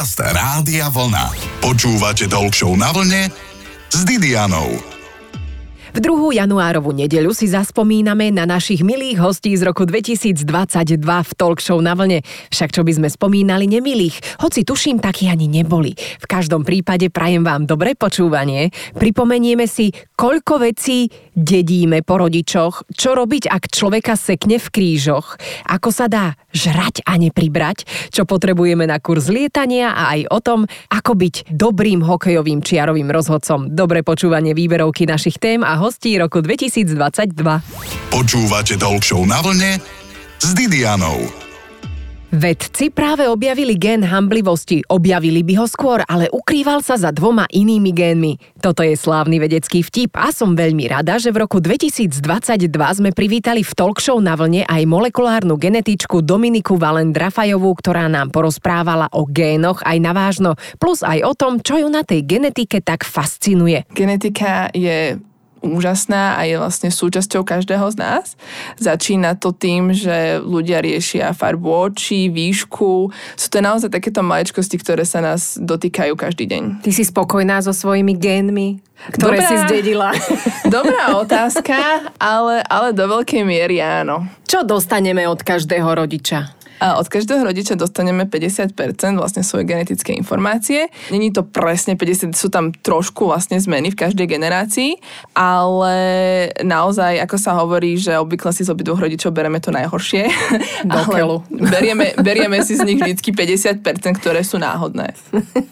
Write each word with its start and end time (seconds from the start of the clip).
Podcast 0.00 0.32
Rádia 0.32 0.88
Vlna. 0.88 1.28
Počúvate 1.60 2.24
Talk 2.24 2.56
na 2.72 2.88
vlne 2.88 3.28
s 3.92 4.00
Didianou. 4.08 4.80
V 5.92 5.98
druhú 6.00 6.32
januárovú 6.32 6.96
nedeľu 6.96 7.36
si 7.36 7.52
zaspomíname 7.52 8.32
na 8.32 8.48
našich 8.48 8.80
milých 8.80 9.20
hostí 9.20 9.52
z 9.52 9.60
roku 9.60 9.84
2022 9.84 10.46
v 11.04 11.30
Talk 11.36 11.60
Show 11.60 11.84
na 11.84 11.92
vlne. 11.92 12.24
Však 12.48 12.72
čo 12.72 12.80
by 12.80 12.96
sme 12.96 13.08
spomínali 13.12 13.68
nemilých, 13.68 14.40
hoci 14.40 14.64
tuším, 14.64 15.04
takí 15.04 15.28
ani 15.28 15.52
neboli. 15.52 15.92
V 15.92 16.24
každom 16.24 16.64
prípade 16.64 17.12
prajem 17.12 17.44
vám 17.44 17.68
dobré 17.68 17.92
počúvanie. 17.92 18.72
Pripomenieme 18.96 19.68
si, 19.68 19.92
koľko 20.16 20.64
vecí 20.64 21.12
dedíme 21.40 22.04
po 22.04 22.20
rodičoch, 22.20 22.92
čo 22.92 23.16
robiť, 23.16 23.48
ak 23.48 23.72
človeka 23.72 24.14
sekne 24.14 24.60
v 24.60 24.68
krížoch, 24.68 25.40
ako 25.64 25.88
sa 25.88 26.06
dá 26.06 26.36
žrať 26.52 27.00
a 27.08 27.16
nepribrať, 27.16 27.88
čo 28.12 28.28
potrebujeme 28.28 28.84
na 28.84 29.00
kurz 29.00 29.32
lietania 29.32 29.96
a 29.96 30.20
aj 30.20 30.20
o 30.28 30.38
tom, 30.44 30.60
ako 30.92 31.16
byť 31.16 31.34
dobrým 31.48 32.04
hokejovým 32.04 32.60
čiarovým 32.60 33.08
rozhodcom. 33.08 33.72
Dobré 33.72 34.04
počúvanie 34.04 34.52
výberovky 34.52 35.08
našich 35.08 35.40
tém 35.40 35.64
a 35.64 35.80
hostí 35.80 36.20
roku 36.20 36.44
2022. 36.44 36.92
Počúvate 38.12 38.76
Talk 38.76 39.02
na 39.24 39.40
vlne 39.40 39.80
s 40.42 40.52
Didianou. 40.52 41.39
Vedci 42.30 42.94
práve 42.94 43.26
objavili 43.26 43.74
gén 43.74 44.06
hamblivosti. 44.06 44.86
Objavili 44.86 45.42
by 45.42 45.54
ho 45.58 45.66
skôr, 45.66 46.06
ale 46.06 46.30
ukrýval 46.30 46.78
sa 46.78 46.94
za 46.94 47.10
dvoma 47.10 47.50
inými 47.50 47.90
génmi. 47.90 48.38
Toto 48.62 48.86
je 48.86 48.94
slávny 48.94 49.42
vedecký 49.42 49.82
vtip 49.82 50.14
a 50.14 50.30
som 50.30 50.54
veľmi 50.54 50.86
rada, 50.86 51.18
že 51.18 51.34
v 51.34 51.42
roku 51.42 51.58
2022 51.58 52.70
sme 52.70 53.10
privítali 53.10 53.66
v 53.66 53.74
talk 53.74 53.98
show 53.98 54.22
na 54.22 54.38
vlne 54.38 54.62
aj 54.62 54.82
molekulárnu 54.86 55.58
genetičku 55.58 56.22
Dominiku 56.22 56.78
Valen 56.78 57.10
Drafajovú, 57.10 57.74
ktorá 57.74 58.06
nám 58.06 58.30
porozprávala 58.30 59.10
o 59.10 59.26
génoch 59.26 59.82
aj 59.82 59.98
na 59.98 60.14
vážno, 60.14 60.54
plus 60.78 61.02
aj 61.02 61.26
o 61.26 61.34
tom, 61.34 61.58
čo 61.58 61.82
ju 61.82 61.90
na 61.90 62.06
tej 62.06 62.22
genetike 62.22 62.78
tak 62.78 63.02
fascinuje. 63.02 63.90
Genetika 63.90 64.70
je 64.70 65.18
úžasná 65.60 66.36
a 66.36 66.44
je 66.48 66.56
vlastne 66.56 66.88
súčasťou 66.92 67.44
každého 67.44 67.86
z 67.92 67.96
nás. 68.00 68.26
Začína 68.80 69.36
to 69.36 69.52
tým, 69.52 69.92
že 69.92 70.40
ľudia 70.40 70.80
riešia 70.80 71.36
farbu 71.36 71.92
očí, 71.92 72.32
výšku. 72.32 73.12
Sú 73.36 73.46
to 73.48 73.60
naozaj 73.60 73.92
takéto 73.92 74.24
maličkosti, 74.24 74.76
ktoré 74.80 75.04
sa 75.04 75.20
nás 75.20 75.56
dotýkajú 75.60 76.16
každý 76.16 76.48
deň. 76.48 76.62
Ty 76.84 76.90
si 76.90 77.04
spokojná 77.06 77.60
so 77.64 77.72
svojimi 77.72 78.16
génmi? 78.16 78.90
ktoré 79.08 79.40
Dobrá. 79.40 79.48
si 79.48 79.56
zdedila. 79.64 80.10
Dobrá 80.76 81.16
otázka, 81.16 82.12
ale, 82.20 82.60
ale 82.68 82.92
do 82.92 83.08
veľkej 83.08 83.42
miery 83.48 83.80
áno. 83.80 84.28
Čo 84.44 84.60
dostaneme 84.60 85.24
od 85.24 85.40
každého 85.40 85.88
rodiča? 85.88 86.59
A 86.80 86.96
od 86.96 87.06
každého 87.06 87.44
rodiča 87.44 87.76
dostaneme 87.76 88.24
50% 88.24 88.72
vlastne 89.20 89.44
svoje 89.44 89.68
genetické 89.68 90.16
informácie. 90.16 90.88
Není 91.12 91.30
to 91.30 91.44
presne 91.44 91.94
50, 91.94 92.32
sú 92.32 92.48
tam 92.48 92.72
trošku 92.72 93.28
vlastne 93.28 93.60
zmeny 93.60 93.92
v 93.92 94.00
každej 94.00 94.26
generácii, 94.26 94.96
ale 95.36 95.94
naozaj, 96.64 97.20
ako 97.20 97.36
sa 97.36 97.52
hovorí, 97.60 98.00
že 98.00 98.16
obvykle 98.16 98.50
si 98.56 98.64
z 98.64 98.72
obidvoch 98.72 99.00
rodičov 99.00 99.36
bereme 99.36 99.60
to 99.60 99.68
najhoršie. 99.68 100.32
Do 100.88 101.00
ale 101.04 101.44
berieme, 101.52 102.06
berieme 102.16 102.58
si 102.64 102.80
z 102.80 102.88
nich 102.88 102.96
vždy 102.96 103.12
50%, 103.20 103.84
ktoré 104.16 104.40
sú 104.40 104.56
náhodné. 104.56 105.12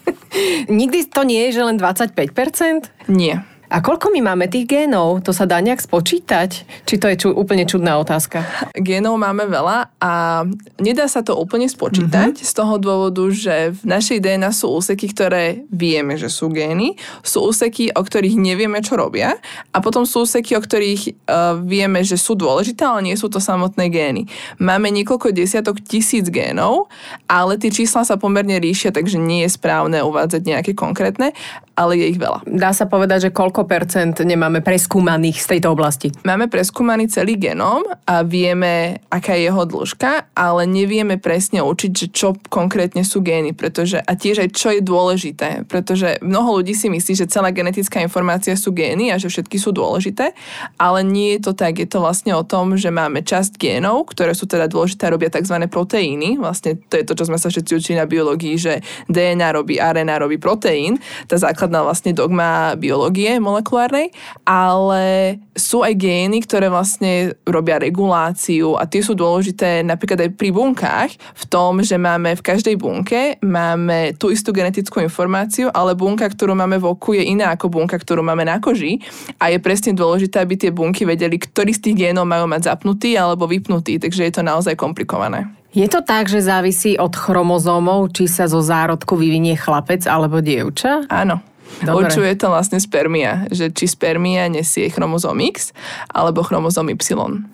Nikdy 0.69 1.09
to 1.09 1.25
nie 1.25 1.49
je, 1.49 1.57
že 1.57 1.61
len 1.65 1.77
25%? 1.81 3.09
Nie. 3.09 3.41
A 3.69 3.85
koľko 3.85 4.09
my 4.09 4.33
máme 4.33 4.49
tých 4.49 4.65
génov? 4.65 5.21
To 5.21 5.29
sa 5.29 5.45
dá 5.45 5.61
nejak 5.61 5.85
spočítať? 5.85 6.65
Či 6.89 6.95
to 6.97 7.05
je 7.13 7.15
ču, 7.21 7.29
úplne 7.29 7.69
čudná 7.69 8.01
otázka? 8.01 8.41
Génov 8.73 9.21
máme 9.21 9.45
veľa 9.45 9.93
a 10.01 10.41
nedá 10.81 11.05
sa 11.05 11.21
to 11.21 11.37
úplne 11.37 11.69
spočítať 11.69 12.33
mm-hmm. 12.33 12.49
z 12.49 12.51
toho 12.57 12.81
dôvodu, 12.81 13.21
že 13.29 13.77
v 13.77 13.83
našej 13.85 14.25
DNA 14.25 14.49
sú 14.57 14.73
úseky, 14.73 15.13
ktoré 15.13 15.69
vieme, 15.69 16.17
že 16.17 16.33
sú 16.33 16.49
gény, 16.49 16.97
sú 17.21 17.45
úseky, 17.45 17.93
o 17.93 18.01
ktorých 18.01 18.41
nevieme, 18.41 18.81
čo 18.81 18.97
robia 18.97 19.37
a 19.69 19.77
potom 19.85 20.01
sú 20.01 20.25
úseky, 20.25 20.57
o 20.57 20.65
ktorých 20.65 21.29
uh, 21.29 21.61
vieme, 21.61 22.01
že 22.01 22.17
sú 22.17 22.33
dôležité, 22.33 22.89
ale 22.89 23.05
nie 23.05 23.17
sú 23.21 23.29
to 23.29 23.37
samotné 23.37 23.93
gény. 23.93 24.25
Máme 24.57 24.89
niekoľko 24.89 25.29
desiatok 25.29 25.77
tisíc 25.85 26.25
génov, 26.33 26.89
ale 27.29 27.61
tie 27.61 27.69
čísla 27.69 28.01
sa 28.01 28.17
pomerne 28.17 28.57
ríšia, 28.57 28.89
takže 28.89 29.21
nie 29.21 29.45
je 29.45 29.53
správne 29.53 30.01
uvádzať 30.01 30.41
nejaké 30.41 30.71
konkrétne, 30.73 31.37
ale 31.79 31.95
je 31.95 32.11
ich 32.11 32.19
veľa. 32.19 32.43
Dá 32.43 32.75
sa 32.75 32.83
povedať, 32.83 33.29
že 33.29 33.35
koľko 33.35 33.58
percent 33.63 34.19
nemáme 34.19 34.59
preskúmaných 34.59 35.39
z 35.39 35.47
tejto 35.55 35.71
oblasti? 35.71 36.11
Máme 36.27 36.51
preskúmaný 36.51 37.07
celý 37.07 37.39
genóm 37.39 37.87
a 38.03 38.27
vieme, 38.27 38.99
aká 39.07 39.39
je 39.39 39.47
jeho 39.47 39.63
dĺžka, 39.63 40.35
ale 40.35 40.67
nevieme 40.67 41.15
presne 41.15 41.63
učiť, 41.63 41.91
že 41.95 42.07
čo 42.11 42.35
konkrétne 42.51 43.07
sú 43.07 43.23
gény, 43.23 43.55
pretože 43.55 44.03
a 44.03 44.11
tiež 44.19 44.43
aj 44.43 44.49
čo 44.51 44.75
je 44.75 44.83
dôležité, 44.83 45.63
pretože 45.71 46.19
mnoho 46.19 46.59
ľudí 46.59 46.75
si 46.75 46.91
myslí, 46.91 47.23
že 47.23 47.31
celá 47.31 47.55
genetická 47.55 48.03
informácia 48.03 48.59
sú 48.59 48.75
gény 48.75 49.15
a 49.15 49.21
že 49.21 49.31
všetky 49.31 49.55
sú 49.55 49.71
dôležité, 49.71 50.35
ale 50.75 51.07
nie 51.07 51.39
je 51.39 51.47
to 51.47 51.55
tak. 51.55 51.79
Je 51.79 51.87
to 51.87 52.03
vlastne 52.03 52.35
o 52.35 52.43
tom, 52.43 52.75
že 52.75 52.91
máme 52.91 53.23
časť 53.23 53.55
génov, 53.55 54.11
ktoré 54.11 54.35
sú 54.35 54.51
teda 54.51 54.67
dôležité 54.67 55.07
a 55.07 55.13
robia 55.15 55.31
tzv. 55.31 55.55
proteíny. 55.71 56.35
Vlastne 56.35 56.75
to 56.91 56.99
je 56.99 57.07
to, 57.07 57.15
čo 57.15 57.23
sme 57.31 57.39
sa 57.39 57.47
všetci 57.47 57.71
učili 57.71 57.95
na 57.95 58.09
biológii, 58.09 58.55
že 58.59 58.83
DNA 59.07 59.55
robí 59.55 59.79
RNA, 59.79 60.27
robí 60.27 60.35
proteín. 60.35 60.99
Tá 61.29 61.39
základ 61.39 61.69
základná 61.69 61.85
vlastne 61.85 62.17
dogma 62.17 62.73
biológie 62.73 63.37
molekulárnej, 63.49 64.13
ale 64.45 65.35
sú 65.57 65.81
aj 65.81 65.97
gény, 65.97 66.45
ktoré 66.45 66.69
vlastne 66.69 67.33
robia 67.43 67.81
reguláciu 67.81 68.77
a 68.77 68.85
tie 68.85 69.01
sú 69.01 69.17
dôležité 69.17 69.81
napríklad 69.81 70.29
aj 70.29 70.31
pri 70.37 70.49
bunkách 70.53 71.11
v 71.17 71.43
tom, 71.49 71.81
že 71.81 71.97
máme 71.97 72.37
v 72.37 72.45
každej 72.45 72.75
bunke 72.77 73.41
máme 73.41 74.13
tú 74.15 74.29
istú 74.29 74.53
genetickú 74.53 75.01
informáciu, 75.01 75.73
ale 75.73 75.97
bunka, 75.97 76.29
ktorú 76.29 76.53
máme 76.53 76.77
v 76.77 76.85
oku 76.93 77.17
je 77.17 77.25
iná 77.25 77.51
ako 77.51 77.67
bunka, 77.73 77.97
ktorú 77.97 78.21
máme 78.21 78.45
na 78.45 78.61
koži 78.61 79.01
a 79.41 79.49
je 79.49 79.57
presne 79.57 79.97
dôležité, 79.97 80.39
aby 80.39 80.55
tie 80.55 80.71
bunky 80.71 81.03
vedeli, 81.03 81.41
ktorý 81.41 81.73
z 81.73 81.89
tých 81.89 82.07
génov 82.07 82.29
majú 82.29 82.45
mať 82.45 82.69
zapnutý 82.69 83.17
alebo 83.17 83.49
vypnutý, 83.49 83.97
takže 83.97 84.29
je 84.29 84.33
to 84.37 84.41
naozaj 84.45 84.77
komplikované. 84.77 85.49
Je 85.69 85.85
to 85.85 86.01
tak, 86.01 86.25
že 86.25 86.41
závisí 86.41 86.97
od 86.97 87.13
chromozómov, 87.13 88.09
či 88.09 88.25
sa 88.25 88.49
zo 88.49 88.57
zárodku 88.57 89.13
vyvinie 89.13 89.53
chlapec 89.53 90.01
alebo 90.09 90.41
dievča? 90.41 91.05
Áno. 91.05 91.45
Dobre. 91.79 92.05
Určuje 92.05 92.31
to 92.35 92.51
vlastne 92.51 92.81
spermia, 92.81 93.47
že 93.53 93.71
či 93.71 93.87
spermia 93.87 94.51
nesie 94.51 94.91
chromozom 94.91 95.37
X 95.39 95.71
alebo 96.11 96.43
chromozom 96.43 96.91
Y. 96.91 96.99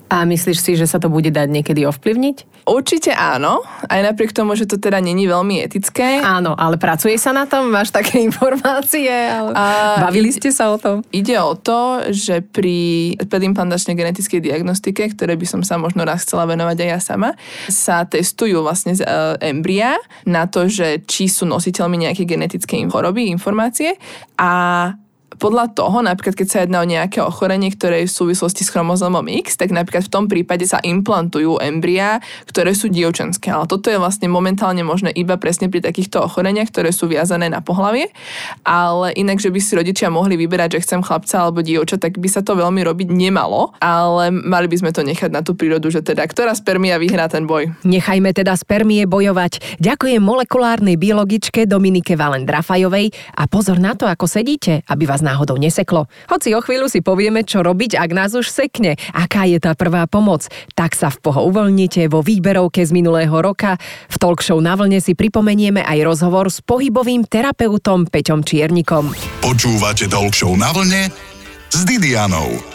A 0.09 0.23
myslíš 0.23 0.57
si, 0.61 0.71
že 0.77 0.85
sa 0.85 1.01
to 1.01 1.09
bude 1.09 1.29
dať 1.33 1.49
niekedy 1.49 1.85
ovplyvniť? 1.85 2.65
Určite 2.65 3.13
áno, 3.13 3.61
aj 3.85 4.01
napriek 4.01 4.33
tomu, 4.33 4.57
že 4.57 4.65
to 4.65 4.81
teda 4.81 4.97
není 4.97 5.29
veľmi 5.29 5.61
etické. 5.61 6.17
Áno, 6.21 6.57
ale 6.57 6.81
pracuje 6.81 7.13
sa 7.17 7.29
na 7.29 7.45
tom? 7.45 7.69
Máš 7.69 7.93
také 7.93 8.21
informácie? 8.29 9.09
Ale... 9.09 9.53
A 9.53 9.65
Bavili 10.01 10.33
ste 10.33 10.49
sa 10.49 10.73
o 10.73 10.77
tom? 10.81 11.05
Ide 11.13 11.37
o 11.41 11.53
to, 11.53 12.09
že 12.09 12.41
pri 12.41 13.13
predimplantačnej 13.21 13.93
genetickej 13.93 14.41
diagnostike, 14.41 15.05
ktoré 15.13 15.37
by 15.37 15.45
som 15.45 15.61
sa 15.61 15.77
možno 15.77 16.05
raz 16.05 16.25
chcela 16.25 16.49
venovať 16.49 16.77
aj 16.85 16.89
ja 16.89 16.99
sama, 17.01 17.29
sa 17.69 18.05
testujú 18.05 18.65
vlastne 18.65 18.97
z 18.97 19.05
embria 19.41 19.97
na 20.25 20.49
to, 20.49 20.65
že 20.65 21.05
či 21.05 21.29
sú 21.29 21.45
nositeľmi 21.45 22.09
nejaké 22.09 22.25
genetické 22.25 22.81
choroby, 22.85 23.29
informácie 23.29 23.97
a 24.37 24.93
podľa 25.37 25.75
toho, 25.75 25.99
napríklad 26.05 26.35
keď 26.37 26.47
sa 26.47 26.57
jedná 26.63 26.81
o 26.81 26.87
nejaké 26.87 27.19
ochorenie, 27.19 27.71
ktoré 27.73 28.05
je 28.05 28.11
v 28.11 28.17
súvislosti 28.23 28.63
s 28.63 28.71
chromozomom 28.71 29.25
X, 29.45 29.59
tak 29.59 29.73
napríklad 29.73 30.07
v 30.07 30.13
tom 30.13 30.25
prípade 30.31 30.63
sa 30.69 30.79
implantujú 30.79 31.59
embria, 31.59 32.23
ktoré 32.47 32.71
sú 32.71 32.87
dievčenské. 32.87 33.51
Ale 33.51 33.67
toto 33.67 33.91
je 33.91 33.99
vlastne 33.99 34.31
momentálne 34.31 34.85
možné 34.85 35.11
iba 35.11 35.35
presne 35.35 35.67
pri 35.67 35.83
takýchto 35.83 36.23
ochoreniach, 36.23 36.71
ktoré 36.71 36.95
sú 36.95 37.09
viazané 37.11 37.51
na 37.51 37.59
pohlavie. 37.59 38.13
Ale 38.63 39.11
inak, 39.17 39.41
že 39.41 39.51
by 39.51 39.59
si 39.59 39.75
rodičia 39.75 40.07
mohli 40.13 40.39
vyberať, 40.39 40.79
že 40.79 40.83
chcem 40.87 41.01
chlapca 41.03 41.41
alebo 41.41 41.65
dievča, 41.65 41.99
tak 41.99 42.21
by 42.21 42.29
sa 42.31 42.45
to 42.45 42.55
veľmi 42.55 42.85
robiť 42.85 43.11
nemalo. 43.11 43.75
Ale 43.81 44.31
mali 44.31 44.67
by 44.71 44.77
sme 44.79 44.91
to 44.95 45.03
nechať 45.03 45.33
na 45.33 45.41
tú 45.43 45.57
prírodu, 45.57 45.89
že 45.91 46.05
teda 46.05 46.23
ktorá 46.23 46.53
spermia 46.53 47.01
vyhrá 47.01 47.27
ten 47.27 47.49
boj. 47.49 47.73
Nechajme 47.83 48.31
teda 48.31 48.55
spermie 48.55 49.03
bojovať. 49.09 49.81
Ďakujem 49.81 50.21
molekulárnej 50.21 50.95
biologičke 50.95 51.65
Dominike 51.65 52.13
Valen 52.13 52.45
a 52.45 53.43
pozor 53.49 53.81
na 53.81 53.97
to, 53.97 54.05
ako 54.05 54.29
sedíte, 54.29 54.85
aby 54.87 55.09
vás 55.09 55.24
náhodou 55.25 55.57
neseklo. 55.57 56.05
Hoci 56.29 56.53
o 56.53 56.61
chvíľu 56.61 56.85
si 56.85 57.01
povieme, 57.01 57.41
čo 57.41 57.65
robiť, 57.65 57.97
ak 57.97 58.09
nás 58.13 58.37
už 58.37 58.45
sekne, 58.45 58.93
aká 59.09 59.49
je 59.49 59.57
tá 59.57 59.73
prvá 59.73 60.05
pomoc. 60.05 60.45
Tak 60.77 60.93
sa 60.93 61.09
v 61.09 61.17
poho 61.25 61.49
uvoľnite 61.49 62.05
vo 62.05 62.21
výberovke 62.21 62.85
z 62.85 62.93
minulého 62.93 63.33
roka. 63.33 63.81
V 64.13 64.15
talk 64.21 64.45
show 64.45 64.61
na 64.61 64.77
vlne 64.77 65.01
si 65.01 65.17
pripomenieme 65.17 65.81
aj 65.81 66.05
rozhovor 66.05 66.53
s 66.53 66.61
pohybovým 66.61 67.25
terapeutom 67.25 68.05
Peťom 68.05 68.45
Čiernikom. 68.45 69.09
Počúvate 69.41 70.05
talk 70.05 70.37
show 70.37 70.53
na 70.53 70.69
vlne 70.69 71.09
s 71.73 71.81
Didianou. 71.81 72.74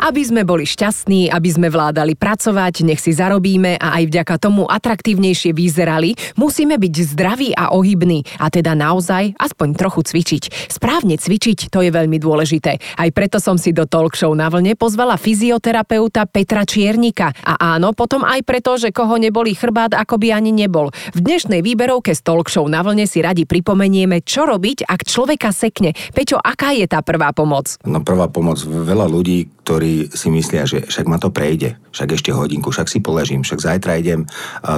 Aby 0.00 0.24
sme 0.24 0.48
boli 0.48 0.64
šťastní, 0.64 1.28
aby 1.28 1.50
sme 1.52 1.68
vládali 1.68 2.16
pracovať, 2.16 2.88
nech 2.88 3.04
si 3.04 3.12
zarobíme 3.12 3.76
a 3.76 4.00
aj 4.00 4.08
vďaka 4.08 4.34
tomu 4.40 4.64
atraktívnejšie 4.64 5.52
vyzerali, 5.52 6.16
musíme 6.40 6.80
byť 6.80 6.94
zdraví 7.12 7.52
a 7.52 7.76
ohybní 7.76 8.24
a 8.40 8.48
teda 8.48 8.72
naozaj 8.72 9.36
aspoň 9.36 9.76
trochu 9.76 10.00
cvičiť. 10.08 10.72
Správne 10.72 11.20
cvičiť 11.20 11.68
to 11.68 11.84
je 11.84 11.92
veľmi 11.92 12.16
dôležité. 12.16 12.80
Aj 12.96 13.08
preto 13.12 13.36
som 13.44 13.60
si 13.60 13.76
do 13.76 13.84
talk 13.84 14.16
show 14.16 14.32
na 14.32 14.48
vlne 14.48 14.72
pozvala 14.72 15.20
fyzioterapeuta 15.20 16.24
Petra 16.24 16.64
Čiernika. 16.64 17.36
A 17.44 17.76
áno, 17.76 17.92
potom 17.92 18.24
aj 18.24 18.40
preto, 18.48 18.80
že 18.80 18.96
koho 18.96 19.20
neboli 19.20 19.52
chrbát, 19.52 19.92
ako 19.92 20.16
by 20.16 20.32
ani 20.32 20.48
nebol. 20.48 20.88
V 21.12 21.20
dnešnej 21.20 21.60
výberovke 21.60 22.16
z 22.16 22.24
talk 22.24 22.48
show 22.48 22.64
na 22.64 22.80
vlne 22.80 23.04
si 23.04 23.20
radi 23.20 23.44
pripomenieme, 23.44 24.24
čo 24.24 24.48
robiť, 24.48 24.88
ak 24.88 25.04
človeka 25.04 25.52
sekne. 25.52 25.92
Peťo, 26.16 26.40
aká 26.40 26.72
je 26.72 26.88
tá 26.88 27.04
prvá 27.04 27.36
pomoc? 27.36 27.76
No 27.84 28.00
prvá 28.00 28.32
pomoc, 28.32 28.64
veľa 28.64 29.04
ľudí 29.04 29.60
ktorí 29.70 29.89
si 30.10 30.28
myslia, 30.30 30.64
že 30.66 30.86
však 30.86 31.06
ma 31.06 31.18
to 31.18 31.30
prejde, 31.30 31.76
však 31.90 32.16
ešte 32.16 32.30
hodinku, 32.30 32.70
však 32.70 32.88
si 32.88 32.98
poležím, 33.02 33.42
však 33.42 33.60
zajtra 33.60 33.98
idem, 33.98 34.26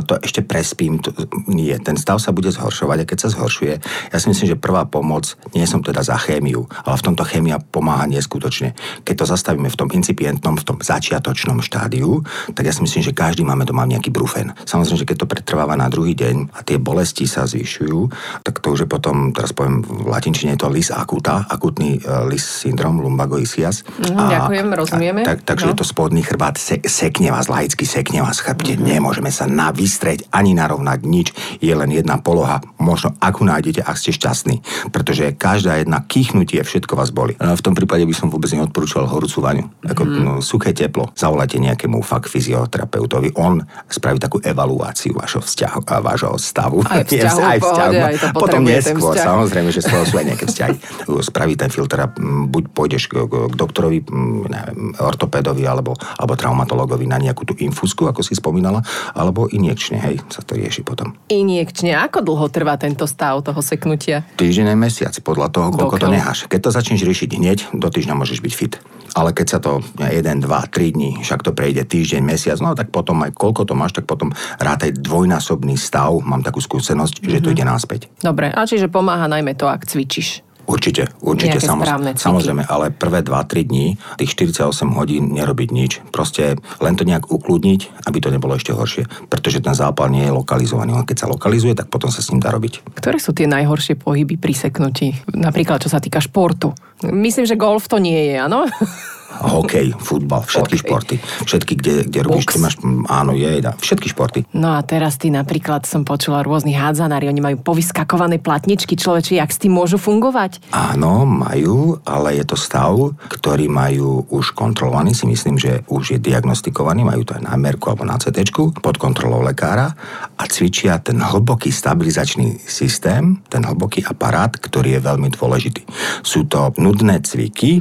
to 0.08 0.16
ešte 0.20 0.40
prespím. 0.44 0.98
To, 1.02 1.12
nie, 1.48 1.74
ten 1.80 1.96
stav 1.96 2.18
sa 2.18 2.32
bude 2.32 2.48
zhoršovať 2.52 2.98
a 3.02 3.08
keď 3.08 3.18
sa 3.24 3.28
zhoršuje, 3.32 3.74
ja 4.12 4.18
si 4.18 4.26
myslím, 4.28 4.54
že 4.54 4.56
prvá 4.58 4.88
pomoc, 4.88 5.36
nie 5.52 5.64
som 5.68 5.84
teda 5.84 6.00
za 6.04 6.16
chémiu, 6.16 6.66
ale 6.84 6.96
v 6.96 7.06
tomto 7.06 7.24
chémia 7.26 7.60
pomáha 7.60 8.08
neskutočne. 8.08 8.74
Keď 9.02 9.14
to 9.22 9.26
zastavíme 9.28 9.68
v 9.68 9.78
tom 9.78 9.88
incipientnom, 9.92 10.56
v 10.56 10.66
tom 10.66 10.78
začiatočnom 10.80 11.60
štádiu, 11.60 12.24
tak 12.52 12.68
ja 12.68 12.72
si 12.72 12.82
myslím, 12.84 13.02
že 13.04 13.16
každý 13.16 13.42
máme 13.44 13.68
doma 13.68 13.84
nejaký 13.88 14.10
brufen. 14.12 14.54
Samozrejme, 14.64 15.00
že 15.02 15.08
keď 15.08 15.16
to 15.24 15.30
pretrváva 15.30 15.76
na 15.76 15.88
druhý 15.92 16.16
deň 16.16 16.54
a 16.56 16.60
tie 16.64 16.80
bolesti 16.80 17.28
sa 17.28 17.44
zvyšujú, 17.48 18.10
tak 18.42 18.60
to 18.62 18.74
už 18.74 18.84
je 18.84 18.88
potom, 18.88 19.30
teraz 19.34 19.52
poviem 19.52 19.84
v 19.84 20.08
latinčine 20.08 20.54
je 20.56 20.60
to 20.64 20.68
lis 20.72 20.88
acuta, 20.92 21.44
akutný 21.48 22.00
uh, 22.02 22.24
lis 22.28 22.42
syndrom, 22.42 23.00
lumbagoisias. 23.00 23.84
Mm, 23.84 24.16
a, 24.16 24.22
ďakujem, 24.38 24.66
rozumieme. 25.02 25.26
Tak, 25.26 25.42
tak, 25.42 25.46
takže 25.54 25.64
no. 25.66 25.70
je 25.74 25.76
to 25.82 25.86
spodný 25.86 26.22
chrbát, 26.22 26.54
se, 26.58 26.78
sekne 26.86 27.34
vás, 27.34 27.50
laicky 27.50 27.82
sekne 27.82 28.22
vás 28.22 28.38
chrbte, 28.38 28.78
mm-hmm. 28.78 28.86
nemôžeme 28.86 29.30
sa 29.34 29.50
navystreť 29.50 30.30
ani 30.30 30.54
narovnať 30.54 31.00
nič, 31.02 31.28
je 31.58 31.74
len 31.74 31.90
jedna 31.90 32.22
poloha, 32.22 32.62
možno 32.78 33.18
akú 33.18 33.42
nájdete, 33.42 33.82
ak 33.82 33.98
ste 33.98 34.14
šťastní, 34.14 34.62
pretože 34.94 35.34
každá 35.34 35.82
jedna 35.82 36.06
kýchnutie, 36.06 36.62
všetko 36.62 36.94
vás 36.94 37.10
boli. 37.10 37.34
V 37.34 37.62
tom 37.64 37.74
prípade 37.74 38.06
by 38.06 38.14
som 38.14 38.30
vôbec 38.30 38.48
neodporúčal 38.54 39.10
horúcu 39.10 39.42
vaňu. 39.42 39.66
Ako 39.82 40.02
mm-hmm. 40.06 40.22
no, 40.22 40.32
suché 40.38 40.70
teplo. 40.70 41.10
Zavolajte 41.18 41.58
nejakému 41.58 41.98
fakt 42.06 42.30
fyzioterapeutovi, 42.30 43.34
on 43.34 43.66
spraví 43.90 44.22
takú 44.22 44.38
evaluáciu 44.38 45.18
vašho 45.18 45.42
vzťahu, 45.42 45.80
vášho 45.82 46.38
stavu. 46.38 46.84
Aj 46.86 47.02
vzťahu, 47.08 47.40
aj 47.42 47.58
vzťahu. 47.58 47.92
Pohode, 47.92 48.06
aj 48.06 48.16
to 48.20 48.26
Potom 48.36 48.62
neskôr, 48.62 49.14
samozrejme, 49.18 49.70
že 49.74 49.80
sú 49.82 50.14
aj 50.14 50.26
nejaké 50.26 50.44
vzťahy. 50.50 50.74
Spraví 51.22 51.54
ten 51.58 51.70
filter 51.72 51.98
a 52.04 52.06
buď 52.52 52.64
pôjdeš 52.70 53.08
k, 53.10 53.24
k 53.26 53.54
doktorovi, 53.56 54.04
neviem, 54.48 54.91
ortopédovi 54.98 55.64
alebo, 55.64 55.96
alebo 56.18 56.32
traumatologovi 56.36 57.06
na 57.08 57.20
nejakú 57.20 57.48
tú 57.48 57.54
infúzku, 57.58 58.08
ako 58.08 58.20
si 58.24 58.36
spomínala, 58.36 58.82
alebo 59.16 59.48
injekčne, 59.48 59.98
hej, 60.00 60.16
sa 60.28 60.44
to 60.44 60.58
rieši 60.58 60.82
potom. 60.84 61.14
Injekčne, 61.28 61.96
ako 61.96 62.24
dlho 62.24 62.46
trvá 62.50 62.76
tento 62.76 63.08
stav 63.08 63.40
toho 63.44 63.60
seknutia? 63.60 64.26
Týždeň 64.36 64.74
mesiac, 64.76 65.14
podľa 65.24 65.48
toho, 65.52 65.68
koľko 65.72 65.96
Dokiaľ? 65.98 66.10
to 66.10 66.14
necháš. 66.14 66.38
Keď 66.48 66.60
to 66.60 66.70
začneš 66.74 67.02
riešiť 67.06 67.30
hneď, 67.38 67.58
do 67.76 67.88
týždňa 67.88 68.14
môžeš 68.16 68.40
byť 68.42 68.52
fit. 68.52 68.74
Ale 69.12 69.36
keď 69.36 69.46
sa 69.46 69.58
to 69.60 69.84
1, 70.00 70.24
2, 70.24 70.48
3 70.48 70.96
dní, 70.96 71.20
však 71.20 71.44
to 71.44 71.52
prejde 71.52 71.84
týždeň, 71.84 72.24
mesiac, 72.24 72.56
no 72.64 72.72
tak 72.72 72.88
potom 72.88 73.20
aj 73.20 73.36
koľko 73.36 73.68
to 73.68 73.74
máš, 73.76 73.92
tak 73.92 74.08
potom 74.08 74.32
rátaj 74.56 74.96
dvojnásobný 74.96 75.76
stav, 75.76 76.16
mám 76.24 76.40
takú 76.40 76.64
skúsenosť, 76.64 77.20
mm-hmm. 77.20 77.32
že 77.32 77.38
to 77.44 77.48
mhm. 77.52 77.54
ide 77.54 77.64
náspäť. 77.68 78.00
Dobre, 78.24 78.48
a 78.48 78.64
čiže 78.64 78.88
pomáha 78.88 79.28
najmä 79.28 79.52
to, 79.52 79.68
ak 79.68 79.84
cvičíš. 79.84 80.40
Určite, 80.62 81.10
určite, 81.18 81.58
samozrejme, 81.58 82.14
samozrejme, 82.14 82.62
ale 82.70 82.94
prvé 82.94 83.26
2-3 83.26 83.66
dní, 83.66 83.86
tých 84.18 84.38
48 84.38 84.94
hodín 84.94 85.34
nerobiť 85.34 85.68
nič. 85.74 85.92
Proste 86.14 86.58
len 86.78 86.94
to 86.94 87.02
nejak 87.02 87.28
ukludniť, 87.28 88.06
aby 88.06 88.18
to 88.22 88.30
nebolo 88.30 88.54
ešte 88.54 88.70
horšie. 88.70 89.10
Pretože 89.26 89.58
ten 89.58 89.74
zápal 89.74 90.08
nie 90.14 90.22
je 90.22 90.32
lokalizovaný. 90.32 90.94
On 90.94 91.06
keď 91.06 91.26
sa 91.26 91.30
lokalizuje, 91.30 91.74
tak 91.74 91.90
potom 91.90 92.14
sa 92.14 92.22
s 92.22 92.30
ním 92.30 92.38
dá 92.38 92.54
robiť. 92.54 92.94
Ktoré 92.94 93.18
sú 93.18 93.34
tie 93.34 93.50
najhoršie 93.50 93.98
pohyby 93.98 94.38
pri 94.38 94.54
seknutí? 94.54 95.18
Napríklad, 95.34 95.82
čo 95.82 95.90
sa 95.90 95.98
týka 95.98 96.22
športu. 96.22 96.70
Myslím, 97.02 97.44
že 97.44 97.58
golf 97.58 97.90
to 97.90 97.98
nie 97.98 98.32
je, 98.32 98.36
áno? 98.38 98.66
hokej, 99.40 99.96
futbal, 99.96 100.44
všetky 100.44 100.76
okay. 100.76 100.82
športy. 100.84 101.14
Všetky, 101.48 101.72
kde, 101.78 101.94
kde 102.08 102.20
robíš, 102.20 102.46
ty 102.52 102.58
máš, 102.60 102.76
áno, 103.08 103.32
je, 103.32 103.48
dá, 103.64 103.72
všetky 103.78 104.12
športy. 104.12 104.44
No 104.52 104.76
a 104.76 104.84
teraz 104.84 105.16
ty 105.16 105.32
napríklad 105.32 105.88
som 105.88 106.04
počula 106.04 106.44
rôznych 106.44 106.76
hádzanári, 106.76 107.32
oni 107.32 107.40
majú 107.40 107.56
povyskakované 107.62 108.42
platničky, 108.42 108.98
človeči, 108.98 109.40
jak 109.40 109.50
s 109.50 109.58
tým 109.62 109.72
môžu 109.72 109.96
fungovať? 109.96 110.72
Áno, 110.74 111.24
majú, 111.24 111.96
ale 112.04 112.36
je 112.36 112.44
to 112.44 112.56
stav, 112.58 112.92
ktorý 113.30 113.70
majú 113.70 114.28
už 114.28 114.52
kontrolovaný, 114.52 115.16
si 115.16 115.24
myslím, 115.24 115.56
že 115.56 115.86
už 115.88 116.16
je 116.16 116.18
diagnostikovaný, 116.18 117.06
majú 117.06 117.22
to 117.24 117.38
aj 117.38 117.42
na 117.46 117.54
merku 117.56 117.88
alebo 117.88 118.04
na 118.04 118.18
CT 118.18 118.42
pod 118.82 118.96
kontrolou 118.98 119.40
lekára 119.40 119.94
a 120.36 120.44
cvičia 120.50 120.98
ten 120.98 121.20
hlboký 121.22 121.70
stabilizačný 121.70 122.58
systém, 122.66 123.38
ten 123.46 123.62
hlboký 123.62 124.02
aparát, 124.02 124.50
ktorý 124.50 124.98
je 124.98 125.00
veľmi 125.00 125.28
dôležitý. 125.30 125.82
Sú 126.26 126.44
to 126.48 126.74
nudné 126.76 127.22
cviky, 127.22 127.80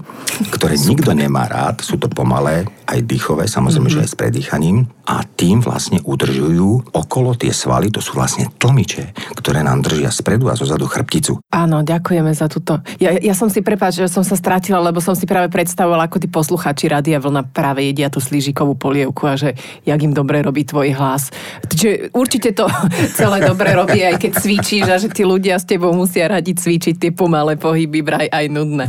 ktoré 0.53 0.77
nikto 0.77 1.11
nemá 1.17 1.40
má 1.41 1.49
rád, 1.49 1.81
sú 1.81 1.97
to 1.97 2.05
pomalé, 2.05 2.69
aj 2.85 3.01
dýchové, 3.01 3.49
samozrejme, 3.49 3.89
mm-hmm. 3.89 4.05
že 4.05 4.05
aj 4.05 4.11
s 4.13 4.19
predýchaním 4.19 4.77
a 5.09 5.25
tým 5.25 5.57
vlastne 5.65 5.97
udržujú 6.05 6.93
okolo 6.93 7.33
tie 7.33 7.49
svaly, 7.49 7.89
to 7.89 7.97
sú 7.97 8.13
vlastne 8.13 8.45
tlmiče, 8.61 9.33
ktoré 9.33 9.65
nám 9.65 9.81
držia 9.81 10.13
spredu 10.13 10.53
a 10.53 10.59
zozadu 10.59 10.85
chrbticu. 10.85 11.41
Áno, 11.49 11.81
ďakujeme 11.81 12.29
za 12.37 12.45
túto. 12.45 12.77
Ja, 13.01 13.17
ja 13.17 13.33
som 13.33 13.49
si 13.49 13.65
prepáč, 13.65 14.05
že 14.05 14.13
som 14.13 14.21
sa 14.21 14.37
stratila, 14.37 14.77
lebo 14.77 15.01
som 15.01 15.17
si 15.17 15.25
práve 15.25 15.49
predstavovala, 15.49 16.05
ako 16.05 16.21
tí 16.21 16.29
posluchači 16.29 16.85
Rádia 16.93 17.17
Vlna 17.17 17.49
práve 17.49 17.81
jedia 17.89 18.13
tú 18.13 18.21
slížikovú 18.21 18.77
polievku 18.77 19.25
a 19.25 19.33
že 19.33 19.57
jak 19.81 19.99
im 20.05 20.13
dobre 20.13 20.45
robí 20.45 20.61
tvoj 20.61 20.93
hlas. 20.93 21.33
Čiže 21.65 22.13
určite 22.13 22.53
to 22.53 22.69
celé 23.19 23.41
dobre 23.41 23.73
robí, 23.73 24.05
aj 24.05 24.21
keď 24.21 24.31
cvičíš 24.37 24.85
a 24.85 25.01
že 25.01 25.09
tí 25.09 25.25
ľudia 25.25 25.57
s 25.57 25.65
tebou 25.65 25.89
musia 25.97 26.29
radi 26.29 26.53
cvičiť 26.53 27.01
tie 27.01 27.11
pomalé 27.15 27.57
pohyby, 27.57 28.05
braj 28.05 28.29
aj 28.29 28.45
nudné. 28.53 28.85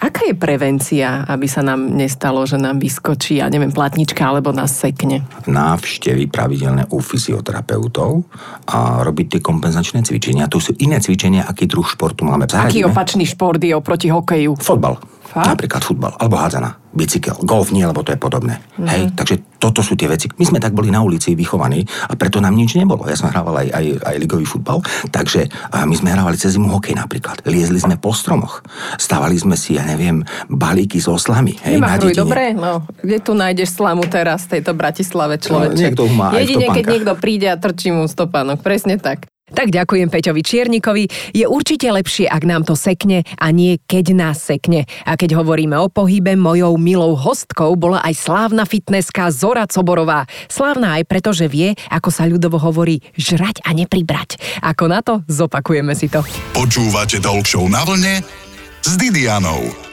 Aká 0.00 0.24
je 0.24 0.32
prevencia, 0.32 1.28
aby 1.28 1.44
sa 1.44 1.60
nám 1.60 1.92
nestalo, 1.92 2.48
že 2.48 2.56
nám 2.56 2.80
vyskočí, 2.80 3.36
ja 3.36 3.52
neviem, 3.52 3.68
platnička 3.68 4.24
alebo 4.24 4.48
nás 4.48 4.72
sekne? 4.72 5.20
Návštevy 5.44 6.24
pravidelné 6.32 6.88
u 6.88 7.04
fyzioterapeutov 7.04 8.24
a 8.64 9.04
robiť 9.04 9.36
tie 9.36 9.40
kompenzačné 9.44 10.00
cvičenia. 10.00 10.48
Tu 10.48 10.56
sú 10.56 10.72
iné 10.80 11.04
cvičenia, 11.04 11.44
aký 11.44 11.68
druh 11.68 11.84
športu 11.84 12.24
máme. 12.24 12.48
Aký 12.48 12.80
opačný 12.80 13.28
šport 13.28 13.60
je 13.60 13.76
oproti 13.76 14.08
hokeju? 14.08 14.56
Fotbal. 14.56 14.96
Fakt? 15.30 15.46
Napríklad 15.46 15.86
futbal, 15.86 16.12
alebo 16.18 16.42
hádzana, 16.42 16.74
bicykel, 16.90 17.38
golf 17.46 17.70
nie, 17.70 17.86
lebo 17.86 18.02
to 18.02 18.10
je 18.10 18.18
podobné. 18.18 18.58
Mm-hmm. 18.58 18.88
Hej, 18.90 19.02
takže 19.14 19.34
toto 19.62 19.78
sú 19.78 19.94
tie 19.94 20.10
veci. 20.10 20.26
My 20.42 20.42
sme 20.42 20.58
tak 20.58 20.74
boli 20.74 20.90
na 20.90 21.06
ulici 21.06 21.38
vychovaní 21.38 21.86
a 22.10 22.18
preto 22.18 22.42
nám 22.42 22.58
nič 22.58 22.74
nebolo. 22.74 23.06
Ja 23.06 23.14
som 23.14 23.30
hrával 23.30 23.62
aj, 23.62 23.68
aj, 23.70 23.84
aj 24.10 24.16
ligový 24.18 24.42
futbal, 24.42 24.82
takže 25.14 25.46
my 25.70 25.94
sme 25.94 26.10
hrávali 26.10 26.34
cez 26.34 26.58
zimu 26.58 26.66
hokej 26.74 26.98
napríklad. 26.98 27.46
Liezli 27.46 27.78
sme 27.78 27.94
po 27.94 28.10
stromoch, 28.10 28.66
stávali 28.98 29.38
sme 29.38 29.54
si, 29.54 29.78
ja 29.78 29.86
neviem, 29.86 30.26
balíky 30.50 30.98
s 30.98 31.06
oslami. 31.06 31.54
Hej, 31.62 31.78
Nemachruj, 31.78 32.18
dobre, 32.18 32.50
no, 32.50 32.82
kde 32.98 33.22
tu 33.22 33.38
nájdeš 33.38 33.78
slamu 33.78 34.02
teraz 34.10 34.50
v 34.50 34.58
tejto 34.58 34.74
Bratislave 34.74 35.38
človeče? 35.38 35.78
No, 35.78 35.82
niekto 35.94 36.04
má 36.10 36.34
Jedine, 36.34 36.74
keď 36.74 36.84
niekto 36.90 37.14
príde 37.14 37.46
a 37.46 37.54
trčí 37.54 37.94
mu 37.94 38.10
stopánok, 38.10 38.66
presne 38.66 38.98
tak. 38.98 39.29
Tak 39.50 39.74
ďakujem 39.74 40.08
Peťovi 40.08 40.42
Čiernikovi. 40.42 41.04
Je 41.34 41.44
určite 41.44 41.90
lepšie, 41.90 42.30
ak 42.30 42.42
nám 42.46 42.62
to 42.62 42.78
sekne 42.78 43.26
a 43.36 43.46
nie 43.50 43.76
keď 43.82 44.14
nás 44.14 44.38
sekne. 44.38 44.86
A 45.04 45.18
keď 45.18 45.42
hovoríme 45.42 45.74
o 45.76 45.90
pohybe, 45.90 46.38
mojou 46.38 46.78
milou 46.78 47.18
hostkou 47.18 47.74
bola 47.74 48.00
aj 48.06 48.14
slávna 48.14 48.64
fitnesska 48.64 49.28
Zora 49.34 49.66
Coborová. 49.66 50.24
Slávna 50.46 51.00
aj 51.00 51.04
preto, 51.10 51.34
že 51.34 51.50
vie, 51.50 51.74
ako 51.90 52.08
sa 52.14 52.24
ľudovo 52.24 52.62
hovorí, 52.62 53.02
žrať 53.18 53.66
a 53.66 53.74
nepribrať. 53.74 54.38
Ako 54.62 54.86
na 54.86 55.02
to? 55.02 55.26
Zopakujeme 55.26 55.92
si 55.98 56.06
to. 56.06 56.22
Počúvate 56.54 57.18
Talk 57.18 57.46
na 57.66 57.82
vlne 57.82 58.14
s 58.80 58.92
Didianou. 58.96 59.89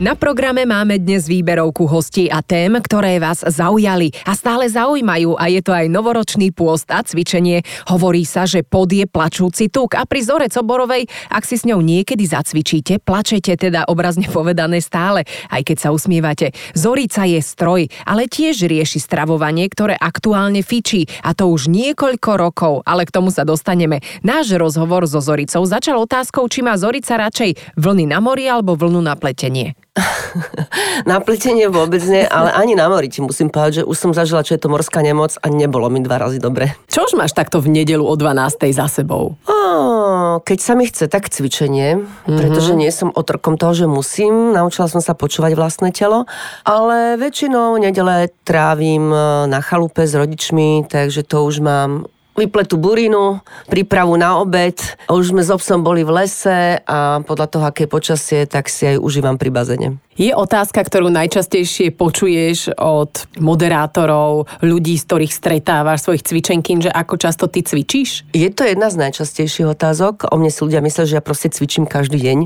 Na 0.00 0.16
programe 0.16 0.64
máme 0.64 0.96
dnes 0.96 1.28
výberovku 1.28 1.84
hostí 1.84 2.32
a 2.32 2.40
tém, 2.40 2.72
ktoré 2.72 3.20
vás 3.20 3.44
zaujali 3.44 4.08
a 4.24 4.32
stále 4.32 4.64
zaujímajú 4.64 5.36
a 5.36 5.52
je 5.52 5.60
to 5.60 5.76
aj 5.76 5.92
novoročný 5.92 6.56
pôst 6.56 6.88
a 6.88 7.04
cvičenie. 7.04 7.60
Hovorí 7.84 8.24
sa, 8.24 8.48
že 8.48 8.64
pod 8.64 8.88
je 8.88 9.04
plačúci 9.04 9.68
tuk 9.68 9.92
a 9.92 10.08
pri 10.08 10.24
Zore 10.24 10.48
Coborovej, 10.48 11.04
ak 11.28 11.44
si 11.44 11.60
s 11.60 11.68
ňou 11.68 11.84
niekedy 11.84 12.24
zacvičíte, 12.24 13.04
plačete 13.04 13.60
teda 13.60 13.92
obrazne 13.92 14.24
povedané 14.32 14.80
stále, 14.80 15.28
aj 15.52 15.68
keď 15.68 15.76
sa 15.76 15.92
usmievate. 15.92 16.56
Zorica 16.72 17.28
je 17.28 17.44
stroj, 17.44 17.92
ale 18.08 18.24
tiež 18.24 18.72
rieši 18.72 19.04
stravovanie, 19.04 19.68
ktoré 19.68 20.00
aktuálne 20.00 20.64
fičí 20.64 21.12
a 21.20 21.36
to 21.36 21.52
už 21.52 21.68
niekoľko 21.68 22.30
rokov, 22.40 22.74
ale 22.88 23.04
k 23.04 23.12
tomu 23.12 23.28
sa 23.28 23.44
dostaneme. 23.44 24.00
Náš 24.24 24.56
rozhovor 24.56 25.04
so 25.04 25.20
Zoricou 25.20 25.60
začal 25.68 26.00
otázkou, 26.00 26.48
či 26.48 26.64
má 26.64 26.72
Zorica 26.80 27.20
radšej 27.20 27.76
vlny 27.76 28.08
na 28.08 28.24
mori 28.24 28.48
alebo 28.48 28.80
vlnu 28.80 29.04
na 29.04 29.12
pletenie. 29.12 29.76
na 31.10 31.20
pletenie 31.20 31.68
vôbec 31.68 32.00
nie, 32.04 32.24
ale 32.26 32.52
ani 32.54 32.74
na 32.74 32.88
mori 32.88 33.08
ti 33.08 33.20
musím 33.20 33.52
povedať, 33.52 33.82
že 33.82 33.88
už 33.88 33.96
som 33.96 34.10
zažila, 34.16 34.44
čo 34.44 34.56
je 34.56 34.62
to 34.62 34.72
morská 34.72 35.00
nemoc 35.04 35.36
a 35.40 35.46
nebolo 35.52 35.88
mi 35.92 36.00
dva 36.02 36.20
razy 36.20 36.40
dobre. 36.40 36.74
Čo 36.88 37.06
už 37.06 37.18
máš 37.18 37.36
takto 37.36 37.60
v 37.60 37.70
nedelu 37.70 38.02
o 38.02 38.14
12. 38.16 38.70
za 38.72 38.86
sebou? 38.88 39.36
Ó, 39.46 40.40
keď 40.42 40.58
sa 40.60 40.72
mi 40.74 40.86
chce, 40.88 41.06
tak 41.10 41.28
cvičenie, 41.28 42.04
pretože 42.26 42.72
nie 42.76 42.90
som 42.90 43.12
otrokom 43.12 43.60
toho, 43.60 43.72
že 43.74 43.86
musím. 43.86 44.52
Naučila 44.52 44.86
som 44.86 45.02
sa 45.02 45.16
počúvať 45.16 45.54
vlastné 45.54 45.90
telo, 45.90 46.24
ale 46.64 47.16
väčšinou 47.20 47.76
nedele 47.76 48.30
trávim 48.44 49.10
e, 49.10 49.16
na 49.48 49.60
chalupe 49.60 50.06
s 50.06 50.14
rodičmi, 50.14 50.86
takže 50.88 51.26
to 51.26 51.44
už 51.46 51.62
mám 51.62 52.10
vypletú 52.40 52.80
burinu, 52.80 53.44
prípravu 53.68 54.16
na 54.16 54.40
obed. 54.40 54.80
Už 55.12 55.36
sme 55.36 55.44
s 55.44 55.52
obsom 55.52 55.84
boli 55.84 56.00
v 56.00 56.24
lese 56.24 56.80
a 56.88 57.20
podľa 57.20 57.46
toho, 57.52 57.64
aké 57.68 57.84
počasie, 57.84 58.48
tak 58.48 58.72
si 58.72 58.88
aj 58.88 58.96
užívam 58.96 59.36
pri 59.36 59.52
bazene. 59.52 59.88
Je 60.20 60.36
otázka, 60.36 60.84
ktorú 60.84 61.08
najčastejšie 61.08 61.96
počuješ 61.96 62.76
od 62.76 63.24
moderátorov, 63.40 64.52
ľudí, 64.60 65.00
z 65.00 65.08
ktorých 65.08 65.32
stretávaš 65.32 66.04
svojich 66.04 66.28
cvičenkín, 66.28 66.84
že 66.84 66.92
ako 66.92 67.16
často 67.16 67.48
ty 67.48 67.64
cvičíš? 67.64 68.28
Je 68.36 68.52
to 68.52 68.68
jedna 68.68 68.92
z 68.92 69.00
najčastejších 69.00 69.72
otázok. 69.72 70.28
O 70.28 70.36
mne 70.36 70.52
si 70.52 70.60
ľudia 70.60 70.84
myslia, 70.84 71.08
že 71.08 71.16
ja 71.16 71.24
proste 71.24 71.48
cvičím 71.48 71.88
každý 71.88 72.20
deň. 72.20 72.38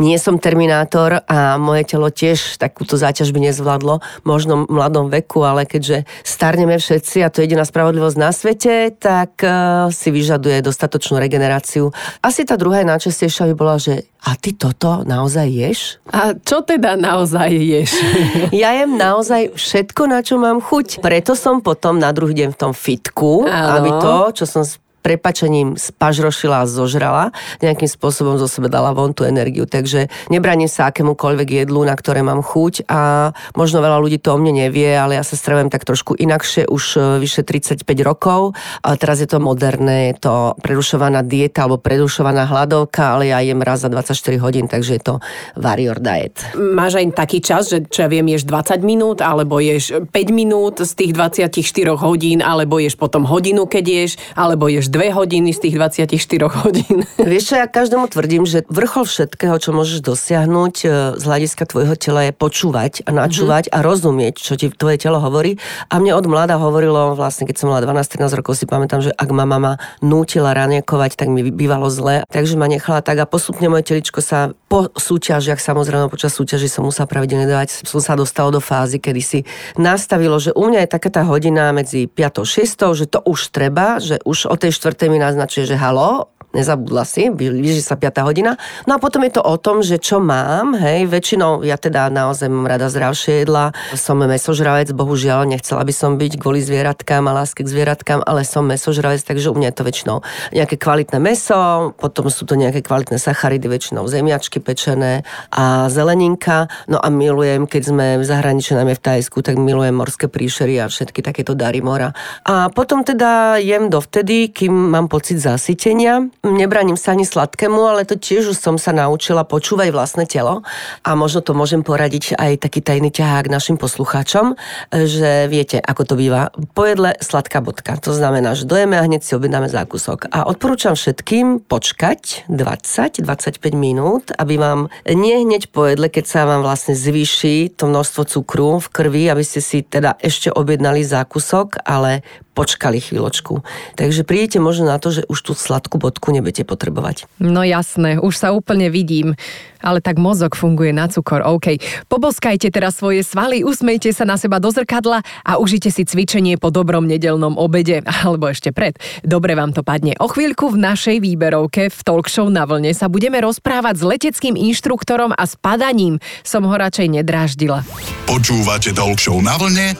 Nie 0.00 0.16
som 0.16 0.40
terminátor 0.40 1.20
a 1.28 1.60
moje 1.60 1.84
telo 1.92 2.08
tiež 2.08 2.56
takúto 2.56 2.96
záťaž 2.96 3.36
by 3.36 3.52
nezvládlo, 3.52 4.00
možno 4.24 4.64
v 4.64 4.72
mladom 4.72 5.12
veku, 5.12 5.44
ale 5.44 5.68
keďže 5.68 6.08
starneme 6.24 6.80
všetci 6.80 7.20
a 7.20 7.28
to 7.28 7.44
je 7.44 7.52
jediná 7.52 7.68
spravodlivosť 7.68 8.16
na 8.16 8.32
svete, 8.32 8.88
tak 8.96 9.36
uh, 9.44 9.92
si 9.92 10.08
vyžaduje 10.08 10.64
dostatočnú 10.64 11.20
regeneráciu. 11.20 11.92
Asi 12.24 12.48
tá 12.48 12.56
druhá 12.56 12.80
najčastejšia 12.88 13.52
by 13.52 13.54
bola, 13.54 13.76
že 13.76 14.08
a 14.18 14.34
ty 14.34 14.50
toto 14.50 15.06
naozaj 15.06 15.46
ješ? 15.46 15.80
A 16.10 16.34
čo 16.34 16.66
teda 16.66 16.98
naozaj 16.98 17.17
ješ? 17.26 17.90
Ja 18.62 18.74
jem 18.76 18.94
naozaj 18.98 19.56
všetko, 19.56 20.02
na 20.06 20.20
čo 20.22 20.38
mám 20.38 20.60
chuť. 20.62 21.00
Preto 21.02 21.34
som 21.34 21.64
potom 21.64 21.98
na 21.98 22.12
druhý 22.12 22.34
deň 22.34 22.54
v 22.54 22.58
tom 22.58 22.72
fitku, 22.76 23.46
Áno. 23.46 23.82
aby 23.82 23.90
to, 23.98 24.42
čo 24.42 24.44
som 24.46 24.62
prepačením 25.08 25.80
spažrošila 25.80 26.62
a 26.62 26.68
zožrala, 26.68 27.32
nejakým 27.64 27.88
spôsobom 27.88 28.36
zo 28.36 28.44
sebe 28.44 28.68
dala 28.68 28.92
von 28.92 29.16
tú 29.16 29.24
energiu. 29.24 29.64
Takže 29.64 30.12
nebraním 30.28 30.68
sa 30.68 30.92
akémukoľvek 30.92 31.64
jedlu, 31.64 31.88
na 31.88 31.96
ktoré 31.96 32.20
mám 32.20 32.44
chuť 32.44 32.84
a 32.92 33.32
možno 33.56 33.80
veľa 33.80 33.96
ľudí 34.04 34.20
to 34.20 34.36
o 34.36 34.38
mne 34.38 34.68
nevie, 34.68 34.92
ale 34.92 35.16
ja 35.16 35.24
sa 35.24 35.32
stravujem 35.32 35.72
tak 35.72 35.88
trošku 35.88 36.12
inakšie 36.12 36.68
už 36.68 36.84
e, 37.00 37.24
vyše 37.24 37.40
35 37.40 37.88
rokov. 38.04 38.52
A 38.84 39.00
teraz 39.00 39.24
je 39.24 39.28
to 39.30 39.40
moderné, 39.40 40.12
je 40.12 40.28
to 40.28 40.34
prerušovaná 40.60 41.24
dieta 41.24 41.64
alebo 41.64 41.80
prerušovaná 41.80 42.44
hladovka, 42.44 43.16
ale 43.16 43.32
ja 43.32 43.40
jem 43.40 43.64
raz 43.64 43.80
za 43.80 43.88
24 43.88 44.12
hodín, 44.44 44.68
takže 44.68 45.00
je 45.00 45.02
to 45.02 45.14
warrior 45.56 45.96
diet. 45.96 46.44
Máš 46.52 47.00
aj 47.00 47.16
taký 47.16 47.38
čas, 47.40 47.72
že 47.72 47.88
čo 47.88 48.04
ja 48.04 48.08
viem, 48.12 48.28
ješ 48.28 48.44
20 48.44 48.84
minút, 48.84 49.24
alebo 49.24 49.56
ješ 49.62 50.04
5 50.12 50.12
minút 50.34 50.84
z 50.84 50.92
tých 50.92 51.16
24 51.16 51.48
hodín, 51.96 52.44
alebo 52.44 52.76
ješ 52.82 52.98
potom 52.98 53.24
hodinu, 53.24 53.64
keď 53.70 53.84
ješ, 53.86 54.12
alebo 54.34 54.66
ješ 54.66 54.90
2 54.90 54.97
hodiny 55.06 55.54
z 55.54 55.70
tých 55.70 55.74
24 55.78 56.10
hodín. 56.66 57.06
Vieš 57.22 57.44
čo, 57.50 57.54
ja 57.54 57.70
každému 57.70 58.10
tvrdím, 58.10 58.42
že 58.42 58.66
vrchol 58.66 59.06
všetkého, 59.06 59.54
čo 59.62 59.70
môžeš 59.70 60.02
dosiahnuť 60.02 60.74
e, 60.82 60.86
z 61.14 61.22
hľadiska 61.22 61.70
tvojho 61.70 61.94
tela 61.94 62.26
je 62.26 62.32
počúvať 62.34 63.06
a 63.06 63.14
načúvať 63.14 63.70
a 63.70 63.78
rozumieť, 63.86 64.42
čo 64.42 64.58
ti 64.58 64.66
tvoje 64.74 64.98
telo 64.98 65.22
hovorí. 65.22 65.62
A 65.86 66.02
mne 66.02 66.18
od 66.18 66.26
mladá 66.26 66.58
hovorilo, 66.58 67.14
vlastne 67.14 67.46
keď 67.46 67.56
som 67.62 67.70
mala 67.70 67.86
12-13 67.86 68.38
rokov, 68.42 68.58
si 68.58 68.66
pamätám, 68.66 69.06
že 69.06 69.14
ak 69.14 69.30
ma 69.30 69.46
mama 69.46 69.78
nútila 70.02 70.50
raniekovať, 70.50 71.14
tak 71.14 71.30
mi 71.30 71.46
bývalo 71.46 71.86
zle. 71.86 72.26
Takže 72.26 72.58
ma 72.58 72.66
nechala 72.66 72.98
tak 72.98 73.22
a 73.22 73.30
postupne 73.30 73.70
moje 73.70 73.94
teličko 73.94 74.18
sa 74.18 74.50
po 74.68 74.92
súťažiach, 74.92 75.58
samozrejme 75.58 76.12
počas 76.12 76.36
súťaží 76.36 76.68
som 76.68 76.84
musela 76.84 77.08
pravidelne 77.08 77.48
dávať, 77.48 77.88
som 77.88 78.04
sa 78.04 78.14
dostala 78.14 78.52
do 78.52 78.60
fázy, 78.60 79.00
kedy 79.00 79.20
si 79.24 79.38
nastavilo, 79.80 80.36
že 80.36 80.52
u 80.52 80.68
mňa 80.68 80.84
je 80.84 80.92
taká 80.92 81.08
tá 81.08 81.24
hodina 81.24 81.72
medzi 81.72 82.04
5 82.04 82.20
a 82.20 82.30
6, 82.44 83.00
že 83.00 83.04
to 83.08 83.18
už 83.24 83.48
treba, 83.48 83.96
že 83.96 84.20
už 84.28 84.52
o 84.52 84.56
tej 84.60 84.76
štvrtej 84.76 85.08
mi 85.08 85.18
naznačuje, 85.18 85.64
že 85.64 85.80
halo, 85.80 86.28
nezabudla 86.56 87.04
si, 87.04 87.28
blíži 87.28 87.84
sa 87.84 87.98
5 88.00 88.24
hodina. 88.24 88.56
No 88.88 88.96
a 88.96 88.98
potom 88.98 89.20
je 89.28 89.36
to 89.36 89.42
o 89.44 89.56
tom, 89.60 89.84
že 89.84 90.00
čo 90.00 90.16
mám, 90.18 90.72
hej, 90.78 91.04
väčšinou 91.04 91.60
ja 91.60 91.76
teda 91.76 92.08
naozaj 92.08 92.48
mám 92.48 92.64
rada 92.64 92.88
zdravšie 92.88 93.44
jedla, 93.44 93.76
som 93.92 94.16
mesožravec, 94.18 94.88
bohužiaľ, 94.96 95.44
nechcela 95.44 95.84
by 95.84 95.92
som 95.92 96.16
byť 96.16 96.32
kvôli 96.40 96.64
zvieratkám 96.64 97.28
a 97.28 97.36
láske 97.44 97.62
k 97.64 97.68
zvieratkám, 97.68 98.24
ale 98.24 98.48
som 98.48 98.64
mesožravec, 98.64 99.20
takže 99.20 99.52
u 99.52 99.56
mňa 99.56 99.68
je 99.70 99.76
to 99.76 99.84
väčšinou 99.84 100.16
nejaké 100.56 100.76
kvalitné 100.80 101.18
meso, 101.20 101.92
potom 102.00 102.32
sú 102.32 102.48
to 102.48 102.56
nejaké 102.56 102.80
kvalitné 102.80 103.20
sacharidy, 103.20 103.68
väčšinou 103.68 104.08
zemiačky 104.08 104.64
pečené 104.64 105.28
a 105.52 105.92
zeleninka. 105.92 106.72
No 106.88 106.96
a 106.96 107.12
milujem, 107.12 107.68
keď 107.68 107.82
sme 107.84 108.06
v 108.16 108.24
zahraničí, 108.24 108.72
najmä 108.72 108.96
v 108.96 109.04
Tajsku, 109.04 109.44
tak 109.44 109.60
milujem 109.60 109.92
morské 109.92 110.26
príšery 110.32 110.80
a 110.80 110.88
všetky 110.88 111.20
takéto 111.20 111.52
dary 111.52 111.84
mora. 111.84 112.16
A 112.48 112.72
potom 112.72 113.04
teda 113.04 113.60
jem 113.60 113.92
dovtedy, 113.92 114.48
kým 114.48 114.72
mám 114.72 115.12
pocit 115.12 115.38
zasytenia. 115.42 116.30
Nebraním 116.46 116.94
sa 116.94 117.18
ani 117.18 117.26
sladkému, 117.26 117.82
ale 117.82 118.06
to 118.06 118.14
tiež 118.14 118.54
už 118.54 118.58
som 118.58 118.78
sa 118.78 118.94
naučila 118.94 119.42
počúvať 119.42 119.90
vlastné 119.90 120.24
telo 120.30 120.62
a 121.02 121.10
možno 121.18 121.42
to 121.42 121.50
môžem 121.50 121.82
poradiť 121.82 122.38
aj 122.38 122.62
taký 122.62 122.78
tajný 122.78 123.10
ťahák 123.10 123.50
našim 123.50 123.74
poslucháčom, 123.74 124.54
že 124.94 125.50
viete, 125.50 125.82
ako 125.82 126.02
to 126.06 126.14
býva. 126.14 126.54
Po 126.78 126.86
jedle 126.86 127.18
sladká 127.18 127.58
bodka. 127.58 127.98
To 128.06 128.14
znamená, 128.14 128.54
že 128.54 128.70
dojeme 128.70 128.94
a 128.94 129.02
hneď 129.02 129.26
si 129.26 129.34
objednáme 129.34 129.66
zákusok. 129.66 130.30
A 130.30 130.46
odporúčam 130.46 130.94
všetkým 130.94 131.66
počkať 131.66 132.46
20-25 132.46 133.26
minút, 133.74 134.30
aby 134.38 134.62
vám 134.62 134.94
nie 135.10 135.42
hneď 135.42 135.74
po 135.74 135.90
jedle, 135.90 136.06
keď 136.06 136.24
sa 136.30 136.46
vám 136.46 136.62
vlastne 136.62 136.94
zvýši 136.94 137.74
to 137.74 137.90
množstvo 137.90 138.22
cukru 138.30 138.78
v 138.78 138.88
krvi, 138.94 139.26
aby 139.26 139.42
ste 139.42 139.58
si 139.58 139.82
teda 139.82 140.14
ešte 140.22 140.54
objednali 140.54 141.02
zákusok, 141.02 141.82
ale 141.82 142.22
počkali 142.58 142.98
chvíľočku. 142.98 143.62
Takže 143.94 144.26
prídete 144.26 144.58
možno 144.58 144.90
na 144.90 144.98
to, 144.98 145.14
že 145.14 145.22
už 145.30 145.38
tú 145.46 145.52
sladkú 145.54 146.02
bodku 146.02 146.34
nebudete 146.34 146.66
potrebovať. 146.66 147.30
No 147.38 147.62
jasné, 147.62 148.18
už 148.18 148.34
sa 148.34 148.50
úplne 148.50 148.90
vidím. 148.90 149.38
Ale 149.78 150.02
tak 150.02 150.18
mozog 150.18 150.58
funguje 150.58 150.90
na 150.90 151.06
cukor, 151.06 151.46
OK. 151.46 151.78
Poboskajte 152.10 152.74
teraz 152.74 152.98
svoje 152.98 153.22
svaly, 153.22 153.62
usmejte 153.62 154.10
sa 154.10 154.26
na 154.26 154.34
seba 154.34 154.58
do 154.58 154.74
zrkadla 154.74 155.22
a 155.46 155.62
užite 155.62 155.94
si 155.94 156.02
cvičenie 156.02 156.58
po 156.58 156.74
dobrom 156.74 157.06
nedelnom 157.06 157.54
obede, 157.54 158.02
alebo 158.26 158.50
ešte 158.50 158.74
pred. 158.74 158.98
Dobre 159.22 159.54
vám 159.54 159.70
to 159.70 159.86
padne. 159.86 160.18
O 160.18 160.26
chvíľku 160.26 160.74
v 160.74 160.82
našej 160.82 161.22
výberovke 161.22 161.94
v 161.94 162.00
talk 162.02 162.26
show 162.26 162.50
na 162.50 162.66
vlne 162.66 162.90
sa 162.90 163.06
budeme 163.06 163.38
rozprávať 163.38 164.02
s 164.02 164.02
leteckým 164.02 164.58
inštruktorom 164.58 165.30
a 165.30 165.46
s 165.46 165.54
padaním. 165.54 166.18
Som 166.42 166.66
ho 166.66 166.74
radšej 166.74 167.22
nedráždila. 167.22 167.86
Počúvate 168.26 168.90
Talk 168.90 169.22
Show 169.22 169.38
na 169.38 169.54
vlne 169.54 169.94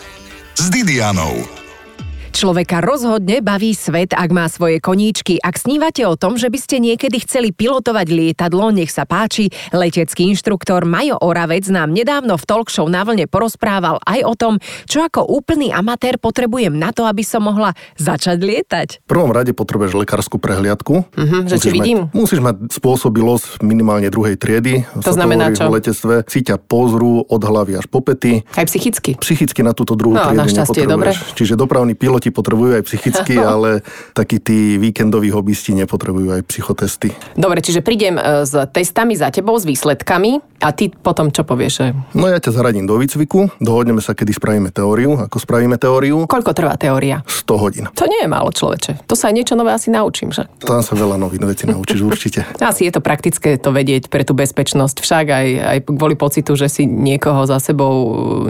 s 0.59 0.67
Didianou. 0.75 1.68
Človeka 2.39 2.79
rozhodne 2.79 3.43
baví 3.43 3.75
svet, 3.75 4.15
ak 4.15 4.31
má 4.31 4.47
svoje 4.47 4.79
koníčky. 4.79 5.43
Ak 5.43 5.59
snívate 5.59 6.07
o 6.07 6.15
tom, 6.15 6.39
že 6.39 6.47
by 6.47 6.55
ste 6.55 6.79
niekedy 6.79 7.19
chceli 7.27 7.51
pilotovať 7.51 8.07
lietadlo, 8.15 8.71
nech 8.71 8.95
sa 8.95 9.03
páči, 9.03 9.51
letecký 9.75 10.31
inštruktor 10.31 10.87
Majo 10.87 11.19
Oravec 11.19 11.67
nám 11.67 11.91
nedávno 11.91 12.39
v 12.39 12.45
talk 12.47 12.71
show 12.71 12.87
na 12.87 13.03
vlne 13.03 13.27
porozprával 13.27 13.99
aj 14.07 14.23
o 14.23 14.39
tom, 14.39 14.55
čo 14.87 15.03
ako 15.03 15.27
úplný 15.27 15.75
amatér 15.75 16.15
potrebujem 16.15 16.79
na 16.79 16.95
to, 16.95 17.11
aby 17.11 17.27
som 17.27 17.43
mohla 17.43 17.75
začať 17.99 18.39
lietať. 18.39 18.89
V 19.03 19.11
prvom 19.11 19.35
rade 19.35 19.51
potrebuješ 19.51 19.99
lekárskú 19.99 20.39
prehliadku. 20.39 21.11
Mhm, 21.19 21.51
že 21.51 21.59
Musíš 21.59 21.75
vidím. 21.75 21.99
Mať, 22.07 22.15
musíš 22.15 22.39
mať 22.39 22.57
spôsobilosť 22.71 23.67
minimálne 23.67 24.07
druhej 24.15 24.39
triedy. 24.39 24.87
To 24.95 25.11
znamená 25.11 25.51
hovorí 25.51 25.59
čo? 25.59 25.67
V 25.67 25.75
letectve 25.75 26.15
si 26.31 26.47
ťa 26.47 26.63
pozrú 26.63 27.19
od 27.27 27.43
hlavy 27.43 27.83
až 27.83 27.91
po 27.91 27.99
pety. 27.99 28.47
Aj 28.55 28.63
psychicky. 28.63 29.19
Psychicky 29.19 29.67
na 29.67 29.75
túto 29.75 29.99
druhú 29.99 30.15
No, 30.15 30.31
triedu 30.31 30.47
našťastie, 30.47 30.87
nepotrebuješ. 30.87 31.35
Čiže 31.35 31.59
dopravní 31.59 31.99
piloti 31.99 32.28
potrebujú 32.31 32.79
aj 32.79 32.83
psychicky, 32.87 33.39
ale 33.53 33.83
takí 34.13 34.39
tí 34.39 34.77
víkendoví 34.77 35.31
hobbysti 35.33 35.75
nepotrebujú 35.85 36.39
aj 36.39 36.43
psychotesty. 36.49 37.13
Dobre, 37.35 37.61
čiže 37.61 37.85
prídem 37.85 38.17
e, 38.17 38.47
s 38.47 38.55
testami 38.73 39.15
za 39.19 39.29
tebou, 39.35 39.59
s 39.59 39.67
výsledkami 39.67 40.41
a 40.59 40.75
ty 40.75 40.91
potom 40.91 41.31
čo 41.31 41.47
povieš? 41.47 41.95
No 42.19 42.27
ja 42.27 42.43
ťa 42.43 42.51
zaradím 42.51 42.89
do 42.89 42.99
výcviku, 42.99 43.53
dohodneme 43.63 44.03
sa, 44.03 44.17
kedy 44.19 44.35
spravíme 44.35 44.75
teóriu. 44.75 45.15
Ako 45.15 45.39
spravíme 45.39 45.79
teóriu? 45.79 46.27
Koľko 46.27 46.51
trvá 46.51 46.75
teória? 46.75 47.23
100 47.27 47.63
hodín. 47.63 47.85
To 47.95 48.11
nie 48.11 48.27
je 48.27 48.29
málo, 48.29 48.51
človeče. 48.51 49.07
To 49.07 49.15
sa 49.15 49.31
aj 49.31 49.35
niečo 49.39 49.55
nové 49.55 49.71
asi 49.71 49.93
naučím, 49.95 50.35
že? 50.35 50.51
Tam 50.59 50.83
sa 50.83 50.99
veľa 50.99 51.15
nových 51.15 51.47
vecí 51.47 51.65
naučíš 51.71 52.01
určite. 52.03 52.41
Asi 52.69 52.85
je 52.85 52.93
to 52.93 53.01
praktické 53.01 53.57
to 53.57 53.71
vedieť 53.71 54.11
pre 54.11 54.27
tú 54.27 54.35
bezpečnosť. 54.35 54.97
Však 55.01 55.27
aj, 55.31 55.47
aj 55.57 55.79
kvôli 55.89 56.19
pocitu, 56.19 56.53
že 56.59 56.69
si 56.69 56.85
niekoho 56.85 57.47
za 57.49 57.63
sebou 57.63 57.95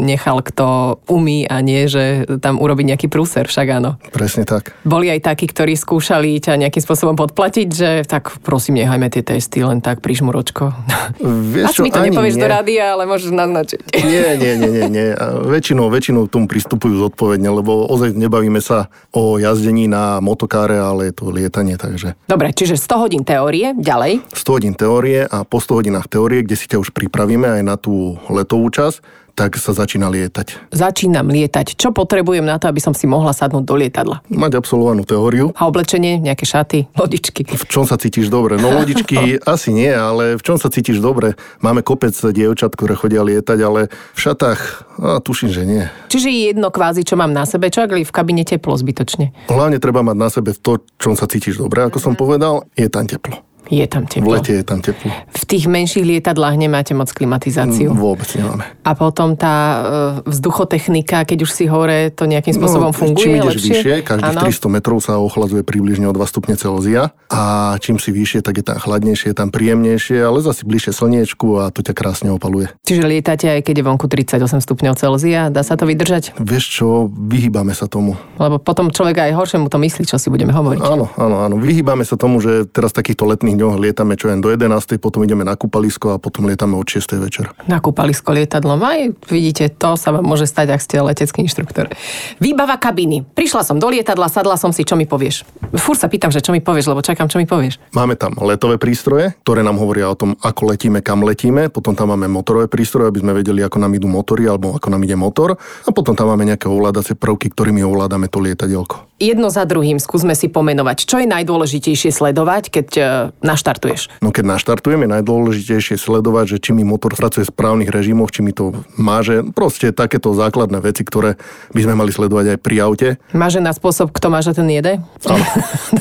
nechal, 0.00 0.40
kto 0.42 0.98
umí 1.06 1.44
a 1.46 1.60
nie, 1.60 1.86
že 1.86 2.24
tam 2.40 2.58
urobiť 2.62 2.84
nejaký 2.94 3.06
prúser. 3.10 3.46
Však 3.46 3.57
áno. 3.66 3.98
Presne 4.14 4.46
tak. 4.46 4.78
Boli 4.86 5.10
aj 5.10 5.26
takí, 5.26 5.50
ktorí 5.50 5.74
skúšali 5.74 6.38
ťa 6.38 6.54
nejakým 6.54 6.78
spôsobom 6.78 7.18
podplatiť, 7.18 7.68
že 7.74 7.90
tak 8.06 8.38
prosím, 8.46 8.78
nechajme 8.78 9.10
tie 9.10 9.26
testy 9.26 9.66
len 9.66 9.82
tak 9.82 9.98
prižmuročko. 9.98 10.70
Vieš 11.18 11.66
Asi 11.66 11.76
čo, 11.80 11.82
mi 11.82 11.90
to 11.90 11.98
nepovieš 11.98 12.38
nie. 12.38 12.42
do 12.44 12.48
rádia, 12.48 12.84
ale 12.94 13.10
môžeš 13.10 13.34
naznačiť. 13.34 13.80
Nie, 13.98 14.38
nie, 14.38 14.52
nie, 14.54 14.70
nie, 14.70 14.86
nie. 14.86 15.08
Väčšinou, 15.50 15.90
väčšinou 15.90 16.30
tomu 16.30 16.46
pristupujú 16.46 17.02
zodpovedne, 17.02 17.50
lebo 17.50 17.88
ozaj 17.90 18.14
nebavíme 18.14 18.62
sa 18.62 18.92
o 19.10 19.40
jazdení 19.40 19.90
na 19.90 20.22
motokáre, 20.22 20.78
ale 20.78 21.10
je 21.10 21.14
to 21.18 21.32
lietanie, 21.32 21.74
takže 21.74 22.14
Dobre, 22.28 22.52
čiže 22.52 22.76
100 22.76 23.02
hodín 23.02 23.22
teórie, 23.24 23.72
ďalej. 23.72 24.20
100 24.36 24.54
hodín 24.54 24.74
teórie 24.76 25.24
a 25.24 25.48
po 25.48 25.64
100 25.64 25.80
hodinách 25.80 26.06
teórie, 26.12 26.44
kde 26.44 26.56
si 26.60 26.68
ťa 26.68 26.76
už 26.76 26.92
pripravíme 26.92 27.48
aj 27.48 27.62
na 27.64 27.80
tú 27.80 28.20
letovú 28.28 28.68
časť, 28.68 29.00
tak 29.38 29.54
sa 29.54 29.70
začína 29.70 30.10
lietať. 30.10 30.74
Začínam 30.74 31.30
lietať. 31.30 31.78
Čo 31.78 31.94
potrebujem 31.94 32.42
na 32.42 32.58
to, 32.58 32.66
aby 32.66 32.82
som 32.82 32.90
si 32.90 33.06
mohla 33.06 33.30
sadnúť 33.30 33.62
do 33.62 33.78
lietadla? 33.78 34.26
Mať 34.26 34.58
absolvovanú 34.58 35.06
teóriu. 35.06 35.54
A 35.54 35.70
oblečenie, 35.70 36.18
nejaké 36.18 36.42
šaty, 36.42 36.90
lodičky. 36.98 37.46
V 37.46 37.64
čom 37.70 37.86
sa 37.86 37.94
cítiš 37.94 38.26
dobre? 38.34 38.58
No 38.58 38.74
lodičky 38.74 39.38
asi 39.54 39.70
nie, 39.70 39.94
ale 39.94 40.34
v 40.34 40.42
čom 40.42 40.58
sa 40.58 40.66
cítiš 40.66 40.98
dobre? 40.98 41.38
Máme 41.62 41.86
kopec 41.86 42.18
dievčat, 42.18 42.74
ktoré 42.74 42.98
chodia 42.98 43.22
lietať, 43.22 43.58
ale 43.62 43.86
v 43.94 44.18
šatách, 44.18 44.60
a 44.98 45.22
tuším, 45.22 45.54
že 45.54 45.62
nie. 45.62 45.86
Čiže 46.10 46.28
je 46.34 46.40
jedno 46.50 46.74
kvázi, 46.74 47.06
čo 47.06 47.14
mám 47.14 47.30
na 47.30 47.46
sebe, 47.46 47.70
čo 47.70 47.86
ak 47.86 47.94
v 47.94 48.10
kabine 48.10 48.42
teplo 48.42 48.74
zbytočne. 48.74 49.30
Hlavne 49.46 49.78
treba 49.78 50.02
mať 50.02 50.16
na 50.18 50.28
sebe 50.34 50.50
to, 50.50 50.82
čom 50.98 51.14
sa 51.14 51.30
cítiš 51.30 51.62
dobre, 51.62 51.86
ako 51.86 52.02
som 52.02 52.18
povedal, 52.18 52.66
je 52.74 52.90
tam 52.90 53.06
teplo. 53.06 53.47
Je 53.68 53.84
tam 53.84 54.04
V 54.04 54.16
teplo. 54.16 54.32
lete 54.32 54.52
je 54.52 54.64
tam 54.64 54.80
teplo. 54.80 55.12
V 55.28 55.42
tých 55.44 55.64
menších 55.64 56.02
lietadlách 56.02 56.56
nemáte 56.56 56.92
moc 56.92 57.08
klimatizáciu. 57.08 57.92
Vôbec 57.92 58.24
nemáme. 58.32 58.64
A 58.82 58.92
potom 58.92 59.36
tá 59.36 59.54
e, 59.54 59.78
vzduchotechnika, 60.24 61.22
keď 61.22 61.38
už 61.44 61.50
si 61.52 61.64
hore, 61.64 62.08
to 62.08 62.24
nejakým 62.24 62.52
spôsobom 62.52 62.90
funguje 62.90 63.16
No, 63.18 63.20
Čím 63.20 63.32
ideš 63.36 63.46
lepšie? 63.52 63.72
vyššie, 63.74 63.94
každých 64.02 64.32
Áno. 64.32 64.40
300 64.48 64.68
metrov 64.70 64.98
sa 64.98 65.12
ochladzuje 65.18 65.62
približne 65.62 66.06
o 66.06 66.12
2 66.12 66.22
stupne 66.24 66.54
Celzia 66.54 67.12
a 67.28 67.42
čím 67.76 67.98
si 67.98 68.08
vyššie, 68.08 68.40
tak 68.40 68.56
je 68.56 68.64
tam 68.64 68.78
chladnejšie, 68.78 69.26
je 69.30 69.36
tam 69.36 69.50
príjemnejšie, 69.50 70.18
ale 70.18 70.38
zase 70.40 70.64
bližšie 70.64 70.92
slniečku 70.92 71.46
a 71.58 71.68
to 71.68 71.82
ťa 71.82 71.92
krásne 71.92 72.28
opaluje. 72.30 72.72
Čiže 72.82 73.04
lietate 73.04 73.46
aj 73.50 73.60
keď 73.62 73.74
je 73.74 73.84
vonku 73.84 74.06
38 74.06 74.38
stupňov 74.58 74.94
Celzia, 74.94 75.48
dá 75.48 75.60
sa 75.60 75.74
to 75.74 75.84
vydržať? 75.84 76.38
Vieš 76.38 76.64
čo, 76.72 76.86
vyhýbame 77.10 77.72
sa 77.72 77.84
tomu. 77.84 78.14
Lebo 78.38 78.56
potom 78.56 78.88
človek 78.88 79.28
aj 79.28 79.36
horšie 79.36 79.58
mu 79.58 79.68
to 79.68 79.76
myslí, 79.76 80.06
čo 80.06 80.16
si 80.16 80.30
budeme 80.30 80.54
hovoriť. 80.54 80.80
Áno, 80.80 81.10
áno, 81.14 81.36
áno. 81.42 81.54
Vyhýbame 81.58 82.02
sa 82.02 82.14
tomu, 82.14 82.38
že 82.38 82.64
teraz 82.64 82.94
v 82.94 83.02
takýchto 83.02 83.26
letných 83.26 83.57
dňoch 83.58 83.74
lietame 83.82 84.14
čo 84.14 84.30
jen 84.30 84.38
do 84.38 84.54
11, 84.54 85.02
potom 85.02 85.26
ideme 85.26 85.42
na 85.42 85.58
kúpalisko 85.58 86.14
a 86.14 86.22
potom 86.22 86.46
lietame 86.46 86.78
od 86.78 86.86
6 86.86 87.18
večer. 87.18 87.50
Na 87.66 87.82
kúpalisko 87.82 88.30
lietadlom. 88.30 88.78
Aj 88.86 89.10
vidíte, 89.26 89.66
to 89.74 89.98
sa 89.98 90.14
vám 90.14 90.22
môže 90.22 90.46
stať, 90.46 90.78
ak 90.78 90.80
ste 90.80 91.02
letecký 91.02 91.42
inštruktor. 91.42 91.90
Výbava 92.38 92.78
kabiny. 92.78 93.26
Prišla 93.26 93.66
som 93.66 93.82
do 93.82 93.90
lietadla, 93.90 94.30
sadla 94.30 94.54
som 94.54 94.70
si, 94.70 94.86
čo 94.86 94.94
mi 94.94 95.10
povieš? 95.10 95.42
Fúr 95.74 95.98
sa 95.98 96.06
pýtam, 96.06 96.30
že 96.30 96.38
čo 96.38 96.54
mi 96.54 96.62
povieš, 96.62 96.94
lebo 96.94 97.02
čakám, 97.02 97.26
čo 97.26 97.42
mi 97.42 97.50
povieš. 97.50 97.82
Máme 97.90 98.14
tam 98.14 98.38
letové 98.46 98.78
prístroje, 98.78 99.34
ktoré 99.42 99.66
nám 99.66 99.82
hovoria 99.82 100.06
o 100.06 100.14
tom, 100.14 100.38
ako 100.38 100.70
letíme, 100.70 101.02
kam 101.02 101.26
letíme. 101.26 101.66
Potom 101.74 101.98
tam 101.98 102.14
máme 102.14 102.30
motorové 102.30 102.70
prístroje, 102.70 103.10
aby 103.10 103.18
sme 103.26 103.32
vedeli, 103.34 103.66
ako 103.66 103.82
nám 103.82 103.98
idú 103.98 104.06
motory 104.06 104.46
alebo 104.46 104.78
ako 104.78 104.86
nám 104.94 105.02
ide 105.02 105.18
motor. 105.18 105.58
A 105.58 105.90
potom 105.90 106.14
tam 106.14 106.30
máme 106.30 106.46
nejaké 106.46 106.70
ovládacie 106.70 107.18
prvky, 107.18 107.50
ktorými 107.50 107.82
ovládame 107.82 108.30
to 108.30 108.38
lietadielko. 108.38 109.08
Jedno 109.18 109.50
za 109.50 109.66
druhým 109.66 109.98
skúsme 109.98 110.38
si 110.38 110.46
pomenovať, 110.46 111.02
čo 111.02 111.18
je 111.18 111.26
najdôležitejšie 111.26 112.14
sledovať, 112.14 112.70
keď 112.70 112.88
e, 112.94 113.02
naštartuješ. 113.48 114.12
No 114.20 114.28
keď 114.28 114.60
naštartujeme, 114.60 115.08
najdôležitejšie 115.08 115.96
je 115.96 116.04
sledovať, 116.04 116.56
že 116.56 116.58
či 116.60 116.70
mi 116.76 116.84
motor 116.84 117.16
pracuje 117.16 117.48
v 117.48 117.52
správnych 117.52 117.88
režimoch, 117.88 118.28
či 118.28 118.44
mi 118.44 118.52
to 118.52 118.76
máže. 119.00 119.40
Proste 119.56 119.96
takéto 119.96 120.36
základné 120.36 120.84
veci, 120.84 121.02
ktoré 121.02 121.40
by 121.72 121.80
sme 121.80 121.94
mali 121.96 122.12
sledovať 122.12 122.54
aj 122.54 122.58
pri 122.60 122.76
aute. 122.84 123.08
Máže 123.32 123.64
na 123.64 123.72
spôsob, 123.72 124.12
kto 124.12 124.28
máže, 124.28 124.52
ten 124.52 124.68
jede? 124.68 125.00
Áno. 125.24 125.44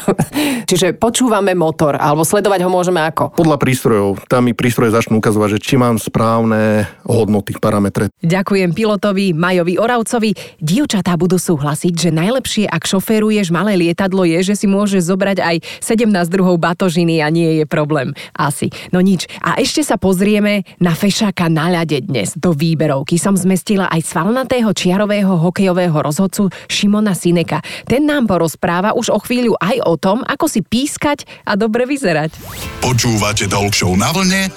Čiže 0.69 0.99
počúvame 0.99 1.55
motor, 1.55 1.95
alebo 1.95 2.27
sledovať 2.27 2.67
ho 2.67 2.69
môžeme 2.69 2.99
ako? 2.99 3.39
Podľa 3.39 3.57
prístrojov, 3.57 4.27
tam 4.27 4.51
mi 4.51 4.53
prístroje 4.53 4.91
začnú 4.91 5.23
ukazovať, 5.23 5.57
že 5.57 5.63
či 5.63 5.79
mám 5.79 5.95
správne 5.95 6.83
hodnoty, 7.07 7.55
parametre. 7.55 8.11
Ďakujem 8.19 8.75
pilotovi 8.75 9.31
Majovi 9.31 9.79
Oravcovi. 9.79 10.35
Dievčatá 10.59 11.15
budú 11.15 11.39
súhlasiť, 11.39 11.93
že 11.95 12.09
najlepšie, 12.11 12.67
ak 12.67 12.83
šoféruješ 12.83 13.55
malé 13.55 13.79
lietadlo, 13.79 14.27
je, 14.27 14.43
že 14.43 14.59
si 14.59 14.67
môžeš 14.67 15.07
zobrať 15.07 15.37
aj 15.39 15.55
17 15.79 16.11
druhov 16.27 16.59
batožiny 16.59 17.23
a 17.23 17.31
nie 17.37 17.51
je 17.61 17.65
problém. 17.69 18.17
Asi. 18.33 18.73
No 18.89 18.97
nič. 18.97 19.29
A 19.45 19.61
ešte 19.61 19.85
sa 19.85 20.01
pozrieme 20.01 20.65
na 20.81 20.97
fešáka 20.97 21.45
na 21.53 21.69
ľade 21.69 22.09
dnes. 22.09 22.33
Do 22.33 22.57
výberovky 22.57 23.21
som 23.21 23.37
zmestila 23.37 23.85
aj 23.93 24.01
svalnatého 24.09 24.73
čiarového 24.73 25.37
hokejového 25.37 26.01
rozhodcu 26.01 26.49
Šimona 26.65 27.13
Sineka. 27.13 27.61
Ten 27.85 28.09
nám 28.09 28.25
porozpráva 28.25 28.97
už 28.97 29.13
o 29.13 29.19
chvíľu 29.21 29.53
aj 29.61 29.77
o 29.85 29.93
tom, 30.01 30.25
ako 30.25 30.49
si 30.49 30.65
pískať 30.65 31.29
a 31.45 31.53
dobre 31.53 31.85
vyzerať. 31.85 32.33
Počúvate 32.81 33.45
Show 33.47 33.93
na 33.93 34.09
vlne 34.09 34.49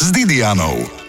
s 0.00 0.06
Didianou. 0.14 1.03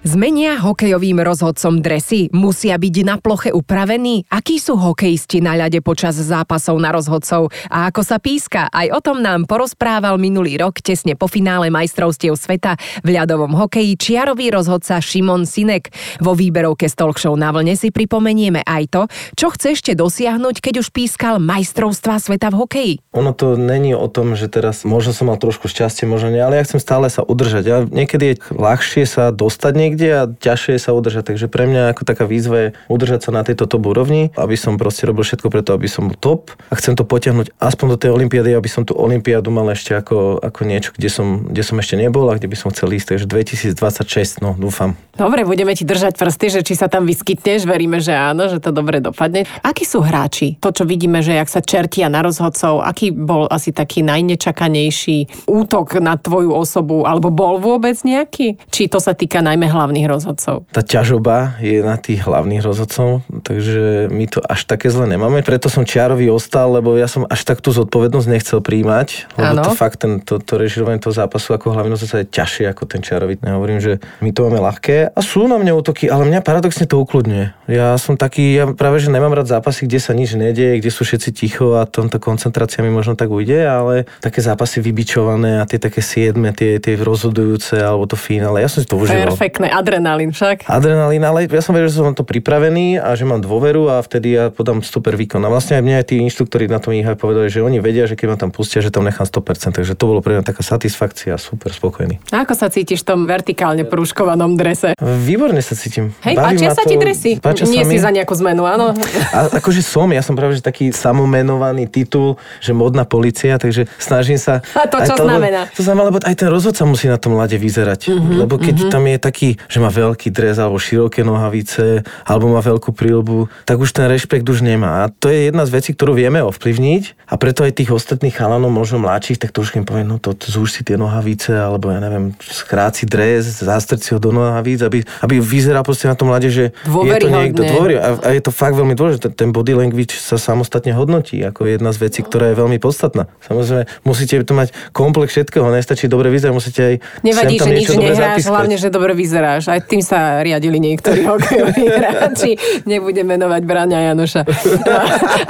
Zmenia 0.00 0.56
hokejovým 0.56 1.20
rozhodcom 1.20 1.84
dresy? 1.84 2.32
Musia 2.32 2.80
byť 2.80 2.96
na 3.04 3.20
ploche 3.20 3.52
upravení? 3.52 4.24
Akí 4.32 4.56
sú 4.56 4.80
hokejisti 4.80 5.44
na 5.44 5.52
ľade 5.52 5.84
počas 5.84 6.16
zápasov 6.16 6.80
na 6.80 6.88
rozhodcov? 6.88 7.52
A 7.68 7.92
ako 7.92 8.00
sa 8.00 8.16
píska? 8.16 8.72
Aj 8.72 8.88
o 8.96 9.04
tom 9.04 9.20
nám 9.20 9.44
porozprával 9.44 10.16
minulý 10.16 10.56
rok 10.56 10.80
tesne 10.80 11.20
po 11.20 11.28
finále 11.28 11.68
majstrovstiev 11.68 12.32
sveta 12.32 12.80
v 13.04 13.12
ľadovom 13.12 13.52
hokeji 13.52 14.00
čiarový 14.00 14.48
rozhodca 14.48 15.04
Šimon 15.04 15.44
Sinek. 15.44 15.92
Vo 16.16 16.32
výberovke 16.32 16.88
Talk 16.88 17.20
Show 17.20 17.36
na 17.36 17.52
vlne 17.52 17.76
si 17.76 17.92
pripomenieme 17.92 18.64
aj 18.64 18.84
to, 18.88 19.02
čo 19.36 19.52
chce 19.52 19.76
ešte 19.76 19.92
dosiahnuť, 19.92 20.64
keď 20.64 20.80
už 20.80 20.96
pískal 20.96 21.36
majstrovstva 21.44 22.16
sveta 22.16 22.48
v 22.48 22.56
hokeji. 22.56 22.94
Ono 23.12 23.36
to 23.36 23.60
není 23.60 23.92
o 23.92 24.08
tom, 24.08 24.32
že 24.32 24.48
teraz 24.48 24.88
možno 24.88 25.12
som 25.12 25.28
mal 25.28 25.36
trošku 25.36 25.68
šťastie, 25.68 26.08
možno 26.08 26.32
nie, 26.32 26.40
ale 26.40 26.56
ja 26.56 26.64
chcem 26.64 26.80
stále 26.80 27.12
sa 27.12 27.20
udržať. 27.20 27.64
A 27.68 27.76
niekedy 27.84 28.24
je 28.32 28.40
ľahšie 28.56 29.04
sa 29.04 29.28
dostať 29.28 29.72
niekde 29.76 29.89
a 29.98 30.30
ťažšie 30.30 30.78
sa 30.78 30.94
udržať. 30.94 31.34
Takže 31.34 31.46
pre 31.50 31.66
mňa 31.66 31.96
ako 31.96 32.02
taká 32.06 32.24
výzva 32.28 32.56
je 32.58 32.68
udržať 32.86 33.26
sa 33.26 33.30
na 33.34 33.42
tejto 33.42 33.66
top 33.66 33.88
úrovni, 33.88 34.30
aby 34.36 34.54
som 34.54 34.76
proste 34.76 35.08
robil 35.08 35.26
všetko 35.26 35.48
preto, 35.50 35.74
aby 35.74 35.88
som 35.90 36.06
bol 36.06 36.18
top 36.18 36.54
a 36.70 36.74
chcem 36.76 36.94
to 36.94 37.02
potiahnuť 37.02 37.56
aspoň 37.56 37.86
do 37.94 37.98
tej 37.98 38.10
olympiády, 38.14 38.54
aby 38.54 38.70
som 38.70 38.84
tú 38.86 38.94
olympiádu 38.94 39.50
mal 39.50 39.66
ešte 39.72 39.96
ako, 39.96 40.42
ako 40.44 40.60
niečo, 40.68 40.90
kde 40.94 41.08
som, 41.08 41.48
kde 41.48 41.62
som 41.64 41.76
ešte 41.80 41.96
nebol 41.96 42.28
a 42.28 42.36
kde 42.36 42.46
by 42.46 42.56
som 42.56 42.68
chcel 42.70 42.92
ísť. 42.92 43.16
Takže 43.16 43.26
2026, 43.26 44.44
no 44.44 44.54
dúfam. 44.54 44.94
Dobre, 45.16 45.44
budeme 45.44 45.72
ti 45.76 45.84
držať 45.84 46.16
prsty, 46.16 46.46
že 46.48 46.60
či 46.64 46.74
sa 46.76 46.88
tam 46.88 47.04
vyskytneš, 47.04 47.64
veríme, 47.64 48.00
že 48.00 48.12
áno, 48.12 48.48
že 48.48 48.60
to 48.60 48.72
dobre 48.72 49.00
dopadne. 49.00 49.44
Akí 49.60 49.84
sú 49.84 50.00
hráči? 50.00 50.56
To, 50.60 50.72
čo 50.72 50.88
vidíme, 50.88 51.20
že 51.20 51.36
jak 51.36 51.48
sa 51.48 51.60
čertia 51.60 52.08
na 52.08 52.24
rozhodcov, 52.24 52.80
aký 52.84 53.12
bol 53.12 53.44
asi 53.50 53.72
taký 53.72 54.00
najnečakanejší 54.04 55.46
útok 55.48 56.00
na 56.00 56.16
tvoju 56.16 56.52
osobu, 56.52 57.04
alebo 57.04 57.28
bol 57.28 57.60
vôbec 57.60 57.96
nejaký? 58.00 58.56
Či 58.72 58.88
to 58.88 58.98
sa 58.98 59.12
týka 59.12 59.44
najmä 59.44 59.68
hlavných 59.80 60.04
rozhodcov? 60.04 60.68
tá 60.68 60.84
ťažoba 60.84 61.56
je 61.64 61.80
na 61.80 61.96
tých 61.96 62.22
hlavných 62.22 62.60
rozhodcov, 62.60 63.24
takže 63.40 64.12
my 64.12 64.24
to 64.28 64.38
až 64.44 64.68
také 64.68 64.92
zle 64.92 65.08
nemáme. 65.08 65.40
Preto 65.40 65.72
som 65.72 65.88
Čiarovi 65.88 66.28
ostal, 66.28 66.76
lebo 66.76 66.94
ja 67.00 67.08
som 67.08 67.24
až 67.24 67.48
tak 67.48 67.64
tú 67.64 67.72
zodpovednosť 67.72 68.28
nechcel 68.28 68.58
príjmať, 68.60 69.32
lebo 69.40 69.54
Áno. 69.56 69.62
to 69.64 69.72
fakt 69.72 70.04
ten, 70.04 70.20
to, 70.20 70.36
to 70.38 70.60
režirovanie 70.60 71.00
toho 71.00 71.16
zápasu 71.16 71.56
ako 71.56 71.72
hlavný 71.72 71.96
rozhodca 71.96 72.20
je 72.20 72.28
ťažšie 72.28 72.64
ako 72.68 72.84
ten 72.84 73.00
Čiarovi. 73.00 73.40
Nehovorím, 73.40 73.80
že 73.80 73.98
my 74.20 74.30
to 74.30 74.46
máme 74.46 74.60
ľahké 74.60 75.16
a 75.16 75.20
sú 75.24 75.48
na 75.48 75.56
mňa 75.56 75.72
útoky, 75.72 76.06
ale 76.12 76.28
mňa 76.28 76.44
paradoxne 76.44 76.84
to 76.84 77.00
ukludňuje. 77.00 77.72
Ja 77.72 77.96
som 77.96 78.20
taký, 78.20 78.60
ja 78.60 78.64
práve 78.70 79.00
že 79.00 79.08
nemám 79.08 79.32
rád 79.32 79.48
zápasy, 79.48 79.88
kde 79.88 79.98
sa 80.02 80.12
nič 80.12 80.36
nedieje, 80.36 80.78
kde 80.82 80.90
sú 80.92 81.02
všetci 81.08 81.30
ticho 81.32 81.80
a 81.80 81.88
tam 81.88 82.12
tá 82.12 82.20
koncentrácia 82.20 82.84
mi 82.84 82.92
možno 82.92 83.16
tak 83.16 83.32
ujde, 83.32 83.64
ale 83.64 83.94
také 84.20 84.44
zápasy 84.44 84.84
vybičované 84.84 85.62
a 85.62 85.64
tie 85.64 85.80
také 85.80 86.04
siedme, 86.04 86.52
tie, 86.52 86.76
tie 86.82 86.98
rozhodujúce 87.00 87.80
alebo 87.80 88.04
to 88.04 88.14
finále, 88.18 88.60
ja 88.60 88.68
som 88.68 88.84
si 88.84 88.86
to 88.86 89.00
užíval. 89.00 89.32
Perfektné, 89.32 89.69
adrenalín 89.70 90.34
však. 90.34 90.66
Adrenalín, 90.66 91.22
ale 91.24 91.46
ja 91.46 91.62
som 91.62 91.72
vedel, 91.72 91.88
že 91.88 92.02
som 92.02 92.10
na 92.10 92.14
to 92.14 92.26
pripravený 92.26 92.98
a 92.98 93.14
že 93.14 93.24
mám 93.24 93.40
dôveru 93.40 93.88
a 93.88 94.02
vtedy 94.02 94.36
ja 94.36 94.44
podám 94.50 94.82
super 94.82 95.14
výkon. 95.14 95.40
A 95.40 95.48
vlastne 95.48 95.78
aj 95.78 95.82
mne 95.86 95.96
aj 96.02 96.06
tí 96.10 96.18
inštruktori 96.20 96.66
na 96.66 96.82
tom 96.82 96.92
IHF 96.92 97.16
povedali, 97.16 97.46
že 97.48 97.62
oni 97.62 97.78
vedia, 97.78 98.04
že 98.10 98.18
keď 98.18 98.26
ma 98.34 98.36
tam 98.36 98.50
pustia, 98.50 98.82
že 98.82 98.90
tam 98.90 99.06
nechám 99.06 99.24
100%. 99.24 99.78
Takže 99.78 99.94
to 99.94 100.04
bolo 100.04 100.20
pre 100.20 100.36
mňa 100.36 100.44
taká 100.44 100.66
satisfakcia, 100.66 101.38
super 101.38 101.70
spokojný. 101.70 102.18
A 102.34 102.42
ako 102.42 102.58
sa 102.58 102.66
cítiš 102.66 103.06
v 103.06 103.14
tom 103.14 103.20
vertikálne 103.24 103.86
prúškovanom 103.86 104.58
drese? 104.58 104.98
Výborne 104.98 105.62
sa 105.62 105.78
cítim. 105.78 106.10
Hej, 106.26 106.34
Baví 106.34 106.58
páčia 106.58 106.70
sa 106.74 106.82
to, 106.82 106.90
ti 106.90 106.96
dresy? 106.98 107.30
Páčia 107.38 107.64
Nie 107.70 107.86
sa 107.86 107.90
si 107.90 107.96
mi. 107.96 108.02
za 108.02 108.10
nejakú 108.10 108.34
zmenu, 108.40 108.66
áno? 108.66 108.96
A 109.30 109.38
akože 109.60 109.84
som, 109.84 110.10
ja 110.10 110.24
som 110.24 110.34
práve 110.34 110.58
že 110.58 110.64
taký 110.64 110.90
samomenovaný 110.90 111.86
titul, 111.86 112.40
že 112.58 112.74
modná 112.74 113.04
policia, 113.04 113.60
takže 113.60 113.86
snažím 114.00 114.40
sa... 114.40 114.64
A 114.74 114.88
to 114.88 114.98
čo 115.04 115.14
aj 115.14 115.22
znamená? 115.22 115.60
To 115.76 115.82
znamená, 115.84 116.04
lebo 116.08 116.18
aj 116.24 116.36
ten 116.36 116.48
rozhodca 116.48 116.82
musí 116.88 117.06
na 117.06 117.20
tom 117.20 117.36
lade 117.36 117.60
vyzerať. 117.60 118.10
Mhm, 118.10 118.32
lebo 118.40 118.56
keď 118.56 118.88
tam 118.88 119.04
je 119.04 119.16
taký, 119.20 119.48
že 119.66 119.82
má 119.82 119.90
veľký 119.90 120.30
dres 120.30 120.56
alebo 120.56 120.80
široké 120.80 121.26
nohavice, 121.26 122.06
alebo 122.24 122.54
má 122.54 122.62
veľkú 122.62 122.94
prílbu, 122.94 123.50
tak 123.66 123.82
už 123.82 123.92
ten 123.92 124.06
rešpekt 124.06 124.46
už 124.46 124.62
nemá. 124.64 125.04
A 125.04 125.12
to 125.12 125.28
je 125.28 125.50
jedna 125.50 125.66
z 125.66 125.74
vecí, 125.74 125.90
ktorú 125.92 126.16
vieme 126.16 126.40
ovplyvniť 126.40 127.28
a 127.28 127.34
preto 127.36 127.66
aj 127.66 127.76
tých 127.76 127.90
ostatných 127.90 128.32
chalanov, 128.32 128.72
možno 128.72 129.02
mladších, 129.02 129.42
tak 129.42 129.50
trošku 129.50 129.82
im 129.82 129.86
poviem, 129.86 130.06
no 130.06 130.16
to, 130.22 130.32
zúž 130.38 130.76
si 130.76 130.82
tie 130.86 130.94
nohavice, 130.94 131.52
alebo 131.56 131.90
ja 131.90 131.98
neviem, 131.98 132.32
skráci 132.40 133.04
dres, 133.04 133.60
zástrci 133.60 134.14
ho 134.14 134.18
do 134.22 134.30
nohavíc, 134.30 134.80
aby, 134.86 135.02
aby 135.24 135.34
vyzeral 135.42 135.82
proste 135.82 136.06
na 136.06 136.14
tom 136.14 136.30
lade, 136.30 136.48
že 136.48 136.70
je 136.86 137.14
to 137.18 137.28
niekto 137.28 137.62
dôvery. 137.66 137.98
A, 137.98 138.14
a 138.18 138.28
je 138.34 138.42
to 138.42 138.54
fakt 138.54 138.78
veľmi 138.78 138.94
dôležité. 138.94 139.32
Ten 139.34 139.50
body 139.50 139.74
language 139.74 140.14
sa 140.16 140.38
samostatne 140.38 140.94
hodnotí 140.94 141.42
ako 141.42 141.66
jedna 141.66 141.90
z 141.90 141.98
vecí, 142.06 142.20
ktorá 142.22 142.52
je 142.52 142.56
veľmi 142.58 142.78
podstatná. 142.78 143.26
Samozrejme, 143.46 143.84
musíte 144.06 144.42
to 144.46 144.54
mať 144.54 144.70
komplex 144.94 145.34
všetkého, 145.34 145.66
nestačí 145.70 146.06
dobre 146.06 146.30
vyzerať, 146.30 146.54
musíte 146.54 146.80
aj 146.80 146.94
Nevadí, 147.22 147.56
že 147.58 147.70
nič 147.70 147.88
nehráš, 147.94 148.46
hlavne, 148.46 148.76
že 148.78 148.88
dobre 148.88 149.12
vyzeráš. 149.12 149.49
Vyhráš. 149.50 149.66
Aj 149.66 149.80
tým 149.82 150.02
sa 150.02 150.38
riadili 150.42 150.78
niektorí 150.78 151.26
hokejoví 151.30 151.84
hráči. 151.90 152.54
Nebudem 152.86 153.26
menovať 153.26 153.62
Braňa 153.66 153.98
Janoša. 154.12 154.42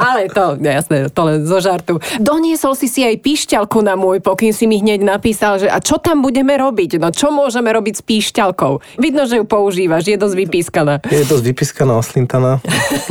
Ale 0.00 0.32
to, 0.32 0.56
jasné, 0.60 1.12
to 1.12 1.20
len 1.26 1.44
zo 1.44 1.58
žartu. 1.60 2.00
Doniesol 2.16 2.72
si 2.72 2.88
si 2.88 3.04
aj 3.04 3.20
píšťalku 3.20 3.84
na 3.84 3.98
môj 3.98 4.24
pokyn, 4.24 4.56
si 4.56 4.64
mi 4.64 4.80
hneď 4.80 5.04
napísal, 5.04 5.60
že 5.60 5.68
a 5.68 5.78
čo 5.82 6.00
tam 6.00 6.24
budeme 6.24 6.56
robiť? 6.56 6.96
No 6.96 7.12
čo 7.12 7.28
môžeme 7.28 7.68
robiť 7.68 8.00
s 8.00 8.02
píšťalkou? 8.04 8.96
Vidno, 8.96 9.28
že 9.28 9.40
ju 9.40 9.44
používaš, 9.44 10.08
je 10.08 10.16
dosť 10.16 10.36
vypískaná. 10.36 10.94
Je 11.10 11.24
dosť 11.26 11.44
vypískaná, 11.52 11.92
oslintaná, 11.98 12.62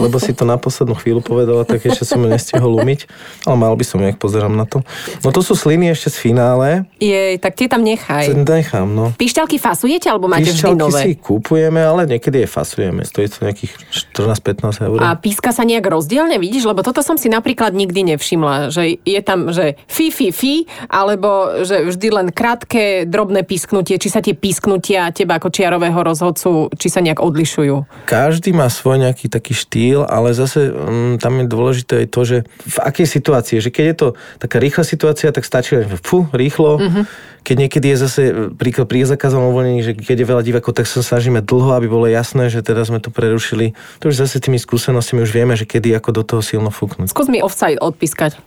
lebo 0.01 0.17
si 0.17 0.33
to 0.33 0.47
na 0.47 0.57
poslednú 0.57 0.97
chvíľu 0.97 1.21
povedala, 1.21 1.67
tak 1.67 1.85
ešte 1.85 2.07
som 2.07 2.21
ju 2.23 2.29
nestihol 2.29 2.79
umyť, 2.79 3.05
ale 3.45 3.55
mal 3.59 3.73
by 3.75 3.85
som, 3.85 4.01
jak 4.01 4.17
pozerám 4.17 4.55
na 4.55 4.65
to. 4.65 4.81
No 5.21 5.29
to 5.35 5.43
sú 5.43 5.53
sliny 5.53 5.91
ešte 5.91 6.13
z 6.13 6.17
finále. 6.29 6.87
Je, 6.97 7.35
tak 7.37 7.55
tie 7.59 7.67
tam 7.67 7.83
nechaj. 7.83 8.31
Nechám, 8.33 8.87
no. 8.87 9.11
Píšťalky 9.15 9.59
fasujete, 9.59 10.07
alebo 10.07 10.31
máte 10.31 10.49
vždy 10.49 10.69
Píšťalky 10.69 10.78
nové? 10.79 11.03
si 11.03 11.19
kúpujeme, 11.19 11.83
ale 11.83 12.07
niekedy 12.07 12.43
je 12.43 12.47
fasujeme. 12.47 13.03
Stojí 13.03 13.27
to 13.27 13.43
nejakých 13.43 13.75
14-15 14.15 14.87
eur. 14.87 14.97
A 15.03 15.19
píska 15.19 15.51
sa 15.51 15.67
nejak 15.67 15.83
rozdielne, 15.83 16.39
vidíš? 16.39 16.63
Lebo 16.63 16.79
toto 16.79 17.03
som 17.03 17.19
si 17.19 17.27
napríklad 17.27 17.75
nikdy 17.75 18.15
nevšimla, 18.15 18.71
že 18.71 18.97
je 19.03 19.21
tam, 19.21 19.51
že 19.51 19.75
fi, 19.85 20.09
fi, 20.09 20.31
fi, 20.31 20.63
alebo 20.87 21.61
že 21.67 21.91
vždy 21.91 22.07
len 22.09 22.27
krátke, 22.31 23.03
drobné 23.03 23.43
písknutie, 23.43 23.99
či 23.99 24.07
sa 24.07 24.23
tie 24.23 24.33
písknutia 24.33 25.11
teba 25.11 25.37
ako 25.37 25.51
čiarového 25.51 25.99
rozhodcu, 25.99 26.71
či 26.79 26.87
sa 26.87 27.03
nejak 27.03 27.19
odlišujú. 27.19 28.07
Každý 28.07 28.55
má 28.55 28.71
svoj 28.71 29.03
nejaký 29.03 29.27
taký 29.27 29.51
štýl, 29.51 30.07
ale 30.07 30.31
zase 30.31 30.71
mm, 30.71 31.19
tam 31.19 31.43
je 31.43 31.45
dôležité 31.45 31.93
aj 32.05 32.07
to, 32.09 32.21
že 32.23 32.37
v 32.47 32.77
akej 32.79 33.07
situácii, 33.07 33.57
že 33.59 33.69
keď 33.73 33.85
je 33.85 33.95
to 33.97 34.07
taká 34.39 34.57
rýchla 34.61 34.83
situácia, 34.87 35.33
tak 35.35 35.43
stačí 35.43 35.75
len 35.75 35.89
fú, 35.99 36.29
rýchlo. 36.31 36.79
Mhm. 36.79 37.03
Keď 37.41 37.55
niekedy 37.55 37.85
je 37.89 37.97
zase 37.97 38.21
príklad 38.53 38.85
pri 38.85 39.03
zakázom 39.03 39.49
uvoľnení, 39.49 39.81
že 39.81 39.91
keď 39.93 40.17
je 40.21 40.27
veľa 40.27 40.43
divákov, 40.43 40.73
tak 40.73 40.85
sa 40.85 40.99
snažíme 40.99 41.41
dlho, 41.41 41.73
aby 41.73 41.87
bolo 41.87 42.05
jasné, 42.05 42.47
že 42.47 42.61
teraz 42.61 42.87
sme 42.87 42.99
to 42.99 43.09
prerušili. 43.09 43.73
To 43.99 44.07
už 44.07 44.19
zase 44.19 44.37
tými 44.37 44.57
skúsenostiami 44.57 45.23
už 45.23 45.31
vieme, 45.31 45.53
že 45.53 45.63
kedy 45.63 45.95
ako 45.95 46.09
do 46.11 46.23
toho 46.23 46.41
silno 46.41 46.69
fúknuť. 46.69 47.09
Skús 47.09 47.27
mi 47.27 47.39
offside 47.39 47.79
odpískať. 47.79 48.37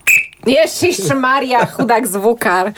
Ježiš 0.42 1.07
Maria, 1.14 1.62
chudák 1.64 2.02
zvukár. 2.02 2.74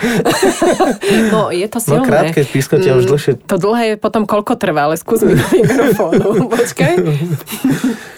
No, 1.32 1.48
je 1.50 1.66
to 1.66 1.80
No 1.90 2.00
silné. 2.00 2.06
krátke 2.06 2.40
pískatia 2.44 2.94
už 2.94 3.04
Mm, 3.04 3.10
dlhšie. 3.10 3.32
To 3.48 3.56
dlhé 3.56 3.96
potom 3.96 4.24
koľko 4.24 4.54
trvá, 4.54 4.86
ale 4.86 4.96
skús 4.96 5.24
mi 5.24 5.34
do 5.34 5.46
mikrofónu. 5.50 6.46
Počkaj. 6.52 6.92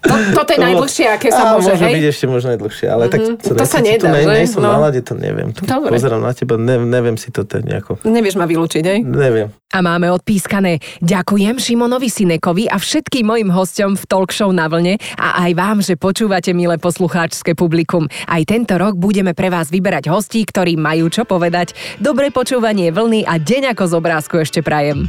to, 0.00 0.14
toto 0.34 0.50
je 0.50 0.58
najdlhšie, 0.58 1.06
aké 1.08 1.28
sa 1.28 1.42
Á, 1.44 1.54
môže, 1.54 1.70
môže 1.70 1.84
hej? 1.84 1.94
byť 1.94 2.04
ešte 2.08 2.26
možno 2.26 2.48
aj 2.50 2.58
dlhšie, 2.58 2.86
ale 2.86 3.04
tak 3.06 3.20
Mhm. 3.20 3.34
To 3.50 3.64
sa 3.64 3.78
nedá, 3.78 4.08
ne, 4.08 4.20
že? 4.20 4.30
nie 4.30 4.46
som 4.46 4.60
No. 4.60 4.70
na 4.70 4.78
lade, 4.80 5.00
to 5.00 5.12
neviem. 5.12 5.50
Tu 5.50 5.62
Dobre. 5.62 5.90
pozerám 5.90 6.18
na 6.18 6.30
teba, 6.30 6.54
ne, 6.54 6.78
neviem 6.78 7.14
si 7.14 7.28
to 7.28 7.42
tak 7.42 7.62
nejako. 7.62 7.98
Nevieš 8.02 8.34
ma 8.34 8.44
vylúčiť, 8.44 8.82
hej? 8.82 8.98
Neviem. 9.00 9.50
A 9.68 9.78
máme 9.78 10.08
odpískané. 10.08 10.80
Ďakujem 10.98 11.56
Šimonovi 11.56 12.08
Sinekovi 12.08 12.64
a 12.66 12.76
všetkým 12.76 13.26
mojim 13.26 13.48
hosťom 13.48 13.94
v 13.94 14.04
Talk 14.06 14.30
Show 14.30 14.48
na 14.48 14.64
vlne 14.64 14.96
a 15.14 15.42
aj 15.42 15.52
vám, 15.52 15.78
že 15.78 15.94
počúvate, 15.94 16.52
milé 16.52 16.78
poslucháčske 16.78 17.52
publikum. 17.52 18.06
Aj 18.24 18.40
tento 18.42 18.74
rok 18.74 18.94
budeme 18.94 19.32
pre 19.32 19.48
vás 19.48 19.68
vyberať 19.68 20.08
hostí, 20.08 20.40
ktorí 20.42 20.74
majú 20.74 21.08
čo 21.08 21.22
povedať. 21.22 21.72
Dobré 21.98 22.30
počúvanie 22.30 22.88
vlny 22.88 23.24
a 23.24 23.36
deň 23.36 23.72
ako 23.72 23.84
z 23.84 23.92
obrázku 23.94 24.34
ešte 24.38 24.60
prajem. 24.60 25.04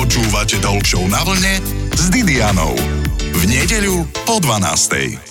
Počúvate 0.00 0.56
Show 0.80 1.04
na 1.12 1.20
vlne 1.20 1.60
s 1.92 2.08
Didianou. 2.08 2.72
V 3.36 3.40
nedeľu 3.44 4.08
po 4.24 4.40
12. 4.40 5.29